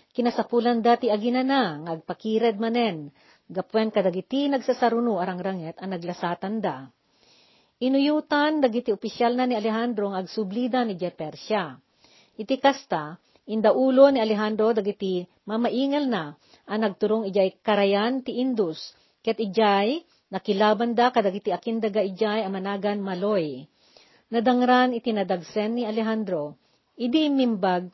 Kinasapulan 0.10 0.82
dati 0.82 1.14
aginana, 1.14 1.78
ngagpakired 1.86 2.58
manen, 2.58 3.14
gapwen 3.46 3.94
kadagiti 3.94 4.50
nagsasaruno 4.50 5.22
arangranget 5.22 5.78
ang 5.78 5.94
naglasatan 5.94 6.60
da. 6.60 6.90
Inuyutan 7.80 8.60
dagiti 8.60 8.90
opisyal 8.90 9.38
na 9.38 9.46
ni 9.46 9.54
Alejandro 9.54 10.10
ng 10.10 10.18
agsublida 10.18 10.82
ni 10.84 10.98
Jepersya. 10.98 11.78
Iti 12.36 12.58
kasta, 12.58 13.22
indaulo 13.50 14.14
ni 14.14 14.22
Alejandro 14.22 14.72
dagiti 14.78 15.26
mamaingal 15.50 16.06
na 16.06 16.24
ang 16.70 16.86
nagturong 16.86 17.26
ijay 17.26 17.58
karayan 17.66 18.22
ti 18.22 18.38
Indus, 18.38 18.94
ket 19.26 19.42
ijay 19.42 20.06
nakilaban 20.30 20.94
da 20.94 21.10
kadagiti 21.10 21.50
akindaga 21.50 22.06
ijay 22.06 22.46
amanagan 22.46 23.02
maloy. 23.02 23.66
Nadangran 24.30 24.94
iti 24.94 25.10
nadagsen 25.10 25.82
ni 25.82 25.84
Alejandro, 25.90 26.54
idi 26.94 27.26
mimbag 27.34 27.90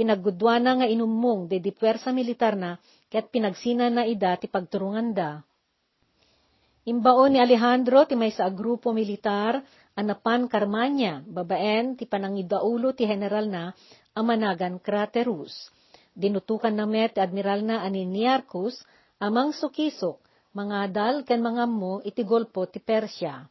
Pinaggudwana 0.00 0.80
nga 0.80 0.88
inumong 0.88 1.44
de 1.44 1.60
di 1.60 1.76
puwersa 1.76 2.08
militar 2.08 2.56
na, 2.56 2.80
kaya't 3.12 3.28
pinagsina 3.28 3.92
na 3.92 4.08
ida 4.08 4.32
ti 4.40 4.48
pagturungan 4.48 5.12
da. 5.12 5.44
Imbaon 6.88 7.36
ni 7.36 7.38
Alejandro 7.44 8.08
ti 8.08 8.16
may 8.16 8.32
sa 8.32 8.48
grupo 8.48 8.96
militar, 8.96 9.60
anapan 9.92 10.48
Carmania, 10.48 11.20
babaen 11.20 12.00
ti 12.00 12.08
panangidaulo 12.08 12.96
ti 12.96 13.04
general 13.04 13.52
na, 13.52 13.76
amanagan 14.16 14.82
Craterus. 14.82 15.70
Dinutukan 16.14 16.74
na 16.74 16.84
met 16.84 17.16
admiral 17.16 17.62
na 17.62 17.82
ani 17.86 18.06
Niarchus, 18.06 18.82
amang 19.22 19.54
sukisok, 19.54 20.18
mga 20.56 20.78
dal 20.90 21.16
ken 21.22 21.40
mga 21.40 21.64
mo 21.70 22.02
iti 22.02 22.26
golpo 22.26 22.66
ti 22.66 22.82
Persya. 22.82 23.46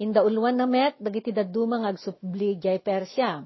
Indauluan 0.00 0.56
na 0.56 0.64
met, 0.64 0.96
dagiti 0.96 1.34
dadumang 1.34 1.84
agsupli 1.84 2.56
jay 2.56 2.78
Persya 2.80 3.44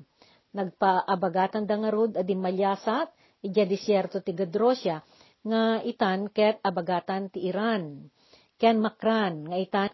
nagpaabagatan 0.55 1.67
da 1.67 1.75
nga 1.83 1.91
rod 1.91 2.15
adi 2.15 2.39
malyasat, 2.39 3.11
ija 3.43 3.67
disyerto 3.67 4.23
ti 4.23 4.33
Gadrosya, 4.33 5.03
nga 5.45 5.83
itan 5.83 6.31
ket 6.31 6.63
abagatan 6.63 7.29
ti 7.29 7.51
Iran. 7.51 8.09
Ken 8.57 8.79
makran, 8.79 9.51
nga 9.51 9.59
itan 9.59 9.91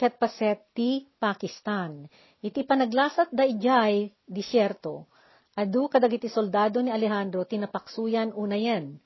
ket 0.00 0.18
paset 0.18 0.60
ti 0.76 1.06
Pakistan. 1.18 2.08
Iti 2.42 2.66
panaglasat 2.66 3.32
da 3.32 3.44
ijay 3.46 4.10
disyerto, 4.26 5.06
adu 5.56 5.86
kadagiti 5.88 6.28
soldado 6.28 6.82
ni 6.82 6.90
Alejandro 6.90 7.46
tinapaksuyan 7.46 8.34
unayen. 8.34 8.98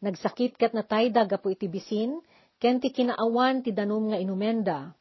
Nagsakit 0.00 0.54
ket 0.54 0.72
natay 0.76 1.10
dagapo 1.10 1.50
iti 1.50 1.66
bisin, 1.66 2.20
ken 2.62 2.80
ti 2.80 2.92
kinaawan 2.92 3.64
ti 3.64 3.70
danum 3.72 4.12
nga 4.12 4.18
inumenda 4.20 4.96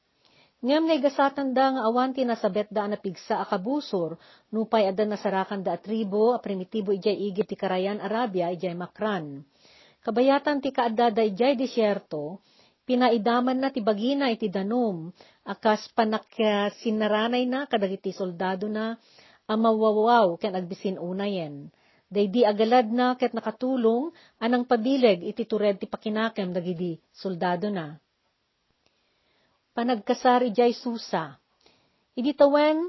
Ngam 0.66 0.90
ngay 0.90 0.98
gasatan 0.98 1.54
da 1.54 1.78
nga 1.78 1.86
awan 1.86 2.10
ti 2.10 2.26
nasabet 2.26 2.66
da 2.74 2.90
na 2.90 2.98
pigsa 2.98 3.38
akabusor, 3.38 4.18
nupay 4.50 4.90
adan 4.90 5.14
nasarakan 5.14 5.62
da 5.62 5.78
tribo, 5.78 6.34
a 6.34 6.42
primitibo 6.42 6.90
ijay 6.90 7.14
igit 7.14 7.46
ti 7.46 7.54
Karayan 7.54 8.02
Arabia, 8.02 8.50
ijay 8.50 8.74
Makran. 8.74 9.46
Kabayatan 10.02 10.66
ti 10.66 10.74
kaadda 10.74 11.14
da 11.14 11.22
ijay 11.22 11.54
disyerto, 11.54 12.42
pinaidaman 12.86 13.58
na 13.58 13.74
ti 13.74 13.82
bagina 13.82 14.30
iti 14.30 14.48
danum, 14.48 15.10
akas 15.44 15.90
panak 15.92 16.30
sinaranay 16.80 17.50
na 17.50 17.66
kadagiti 17.66 18.14
soldado 18.14 18.70
na, 18.70 18.96
amawawaw 19.50 20.38
ken 20.38 20.54
agbisin 20.54 21.02
unayen. 21.02 21.74
Daydi 22.08 22.46
agalad 22.46 22.94
na 22.94 23.18
ket 23.18 23.34
nakatulong, 23.34 24.14
anang 24.38 24.70
pabileg 24.70 25.26
iti 25.26 25.44
tured 25.50 25.82
ti 25.82 25.90
pakinakem 25.90 26.54
dagidi 26.54 27.02
soldado 27.12 27.74
na 27.74 27.98
panagkasari 29.76 30.56
jay 30.56 30.72
susa. 30.72 31.36
Idi 32.16 32.32
tawen, 32.32 32.88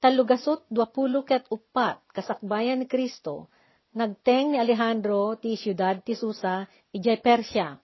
talugasot 0.00 0.64
dwapulo 0.72 1.28
ket 1.28 1.44
upat 1.52 2.00
kasakbayan 2.16 2.80
ni 2.80 2.88
Kristo, 2.88 3.52
nagteng 3.92 4.56
ni 4.56 4.58
Alejandro 4.58 5.36
ti 5.36 5.60
siyudad 5.60 6.00
ti 6.00 6.16
Susa, 6.16 6.64
ijay 6.96 7.20
Persya. 7.20 7.76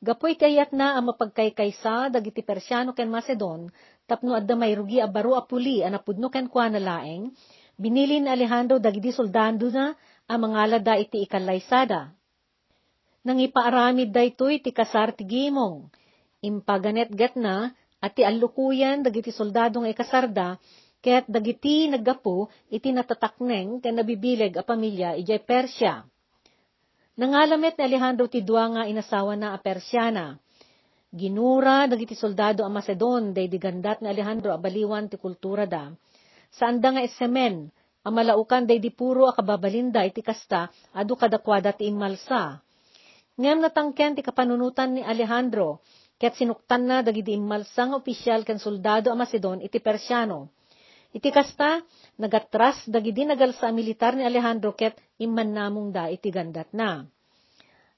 Gapoy 0.00 0.32
kayat 0.32 0.72
na 0.72 0.96
ang 0.96 1.12
mapagkaykaysa 1.12 2.08
dagiti 2.08 2.40
Persyano 2.40 2.96
ken 2.96 3.12
Macedon, 3.12 3.68
tapno 4.08 4.32
adda 4.32 4.56
may 4.56 4.72
rugi 4.72 4.96
a 4.96 5.04
baro 5.04 5.36
a 5.36 5.44
puli 5.44 5.84
a 5.84 5.92
napudno 5.92 6.32
ken 6.32 6.48
kwa 6.48 6.72
na 6.72 6.80
laeng, 6.80 7.28
binili 7.76 8.16
ni 8.16 8.32
Alejandro 8.32 8.80
dagiti 8.80 9.12
soldando 9.12 9.68
na 9.68 9.92
ang 10.24 10.40
mga 10.48 10.60
lada 10.72 10.94
iti 10.96 11.20
ikalaysada. 11.20 12.16
Nang 13.28 13.44
ipaaramid 13.44 14.08
da 14.08 14.24
ito'y 14.24 14.64
ti 14.64 14.72
kasar 14.72 15.12
ti 15.12 15.28
gimong, 15.28 15.92
impaganet 16.40 17.12
gat 17.12 17.36
na, 17.36 17.68
at 18.00 18.16
ti 18.16 18.24
allukuyan 18.24 19.04
dagiti 19.04 19.28
soldado 19.28 19.84
nga 19.84 19.92
ikasarda, 19.92 20.48
kaya't 21.04 21.28
dagiti 21.28 21.92
naggapo 21.92 22.48
iti 22.72 22.88
natatakneng 22.88 23.84
ken 23.84 24.00
nabibileg 24.00 24.56
a 24.56 24.64
pamilya 24.64 25.12
ijay 25.20 25.44
Persya. 25.44 26.08
Nangalamet 27.20 27.76
ni 27.76 27.84
Alejandro 27.84 28.32
ti 28.32 28.40
dua 28.40 28.64
nga 28.72 28.82
inasawa 28.88 29.36
na 29.36 29.52
a 29.52 29.60
Persyana. 29.60 30.40
Ginura 31.12 31.84
dagiti 31.84 32.16
soldado 32.16 32.64
a 32.64 32.72
Macedon 32.72 33.36
day 33.36 33.44
digandat 33.44 34.00
ni 34.00 34.08
Alejandro 34.08 34.56
a 34.56 34.56
baliwan 34.56 35.04
ti 35.04 35.20
kultura 35.20 35.68
da. 35.68 35.92
Saan 36.48 36.80
da 36.80 36.96
nga 36.96 37.04
esemen, 37.04 37.68
a 38.00 38.08
malaukan 38.08 38.64
day 38.64 38.80
di 38.80 38.88
puro 38.88 39.28
a 39.28 39.36
kababalinda 39.36 40.00
iti 40.08 40.24
kasta 40.24 40.72
adu 40.96 41.12
kadakwada 41.12 41.76
ti 41.76 41.92
immalsa. 41.92 42.56
Ngem 43.36 43.68
natangken 43.68 44.16
ti 44.16 44.24
kapanunutan 44.24 44.96
ni 44.96 45.04
Alejandro, 45.04 45.84
ket 46.16 46.40
sinuktan 46.40 46.88
na 46.88 47.04
dagiti 47.04 47.36
immalsa 47.36 47.84
nga 47.84 48.00
opisyal 48.00 48.48
ken 48.48 48.56
soldado 48.56 49.12
a 49.12 49.16
Macedon 49.20 49.60
iti 49.60 49.76
Persyano. 49.76 50.48
Iti 51.10 51.34
kasta, 51.34 51.82
nagatras 52.22 52.86
dagidi 52.86 53.26
nagalsa 53.26 53.74
militar 53.74 54.14
ni 54.14 54.22
Alejandro 54.22 54.78
ket 54.78 54.94
imman 55.18 55.50
namong 55.50 55.90
da 55.90 56.06
iti 56.06 56.30
gandat 56.30 56.70
na. 56.70 57.02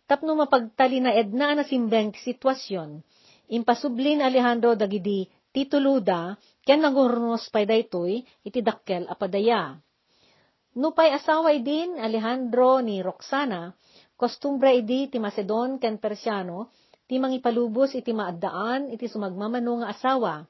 Tapno 0.08 0.32
mapagtali 0.32 0.96
na 1.04 1.12
edna 1.12 1.52
na 1.52 1.64
simbeng 1.64 2.16
sitwasyon, 2.16 3.04
impasubli 3.52 4.16
ni 4.16 4.24
Alejandro 4.24 4.72
dagidi 4.72 5.28
tituluda 5.52 6.40
ken 6.64 6.80
nagurnos 6.80 7.52
pay 7.52 7.68
daytoy 7.68 8.24
iti 8.48 8.64
dakkel 8.64 9.04
a 9.04 9.12
padaya. 9.12 9.76
Nupay 10.72 11.12
asaway 11.12 11.60
din 11.60 12.00
Alejandro 12.00 12.80
ni 12.80 13.04
Roxana, 13.04 13.76
kostumbre 14.16 14.72
idi 14.72 15.12
ti 15.12 15.20
Macedon 15.20 15.76
ken 15.76 16.00
Persiano, 16.00 16.72
ti 17.04 17.20
mangipalubos 17.20 17.92
iti 17.92 18.16
maaddaan 18.16 18.88
iti 18.88 19.04
sumagmamano 19.04 19.84
nga 19.84 19.92
asawa 19.92 20.48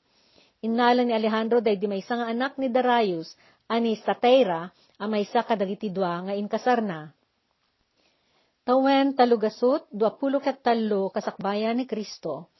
Innala 0.62 1.02
ni 1.02 1.10
Alejandro 1.10 1.58
day 1.58 1.74
di 1.74 1.90
maysa 1.90 2.22
nga 2.22 2.30
anak 2.30 2.54
ni 2.54 2.70
Darius, 2.70 3.34
ani 3.66 3.98
Stateira, 3.98 4.70
a 4.70 5.04
maysa 5.10 5.42
kadagiti 5.42 5.90
dua 5.90 6.22
nga 6.22 6.38
inkasar 6.38 6.78
na. 6.78 7.10
Tawen 8.62 9.18
talugasot, 9.18 9.90
duapulo 9.90 10.38
kat 10.38 10.62
talo 10.62 11.10
kasakbayan 11.10 11.82
ni 11.82 11.84
Kristo. 11.90 12.54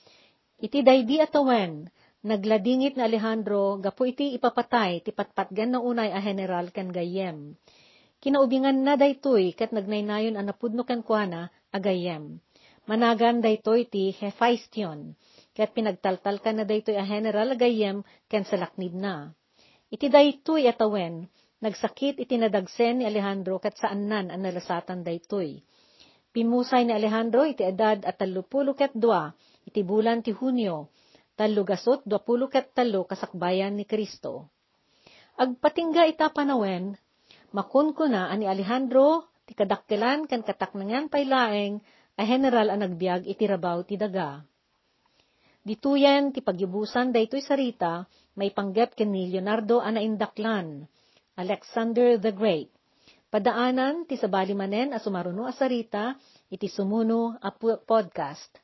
Iti 0.58 0.82
daydi 0.82 1.22
atawen, 1.22 1.86
nagladingit 2.26 2.98
na 2.98 3.06
Alejandro, 3.06 3.78
gapo 3.78 4.02
iti 4.02 4.34
ipapatay, 4.34 5.06
ti 5.06 5.14
patpatgan 5.14 5.78
na 5.78 5.78
unay 5.78 6.10
a 6.10 6.18
general 6.18 6.74
kan 6.74 6.90
gayem. 6.90 7.54
Kinaubingan 8.18 8.82
na 8.82 8.98
daytoy, 8.98 9.54
kat 9.54 9.70
nagnaynayon 9.70 10.34
a 10.34 10.42
napudno 10.42 10.82
kan 10.82 11.06
kuana, 11.06 11.54
agayem. 11.70 12.42
Managan 12.90 13.38
daytoy 13.38 13.86
ti 13.86 14.10
Hephaestion 14.10 15.14
ket 15.52 15.76
pinagtaltal 15.76 16.40
ka 16.40 16.50
na 16.52 16.64
daytoy 16.64 16.96
a 16.96 17.04
general 17.04 17.56
gayem 17.60 18.00
ken 18.28 18.44
salaknib 18.48 18.96
na. 18.96 19.36
Iti 19.92 20.08
daytoy 20.08 20.64
atawen, 20.64 21.28
nagsakit 21.60 22.16
iti 22.16 22.40
nadagsen 22.40 23.00
ni 23.00 23.04
Alejandro 23.04 23.60
ket 23.60 23.76
saan 23.76 24.08
nan 24.08 24.32
ang 24.32 24.40
nalasatan 24.40 25.04
daytoy. 25.04 25.60
Pimusay 26.32 26.88
ni 26.88 26.96
Alejandro 26.96 27.44
iti 27.44 27.60
edad 27.68 28.00
at 28.08 28.16
talupulo 28.16 28.72
ket 28.72 28.96
dua, 28.96 29.28
iti 29.68 29.84
bulan 29.84 30.24
ti 30.24 30.32
Hunyo, 30.32 30.88
talugasot 31.36 32.08
duapulo 32.08 32.48
ket 32.48 32.72
talo 32.72 33.04
kasakbayan 33.04 33.76
ni 33.76 33.84
Kristo. 33.84 34.48
Agpatingga 35.36 36.08
ita 36.08 36.32
panawen, 36.32 36.96
makun 37.52 37.92
ko 37.92 38.08
na 38.08 38.32
ani 38.32 38.48
Alejandro 38.48 39.28
ti 39.44 39.52
kadakkelan 39.52 40.24
ken 40.24 40.40
kataknangan 40.40 41.12
paylaeng 41.12 41.84
a 42.16 42.22
general 42.24 42.72
a 42.72 42.76
nagbiag 42.80 43.28
iti 43.28 43.44
rabaw 43.44 43.84
ti 43.84 44.00
daga. 44.00 44.40
Dituyan 45.62 46.34
ti 46.34 46.42
pagyubusan 46.42 47.14
daytoy 47.14 47.38
sarita, 47.38 48.02
may 48.34 48.50
panggap 48.50 48.98
ken 48.98 49.14
ni 49.14 49.30
Leonardo 49.30 49.78
ana 49.78 50.02
indaklan, 50.02 50.90
Alexander 51.38 52.18
the 52.18 52.34
Great. 52.34 52.66
Padaanan 53.30 54.02
ti 54.10 54.18
sabali 54.18 54.58
manen 54.58 54.90
a 54.90 54.98
sumaruno 54.98 55.46
a 55.46 55.54
sarita, 55.54 56.18
iti 56.50 56.66
sumuno 56.66 57.38
a 57.38 57.54
podcast. 57.78 58.58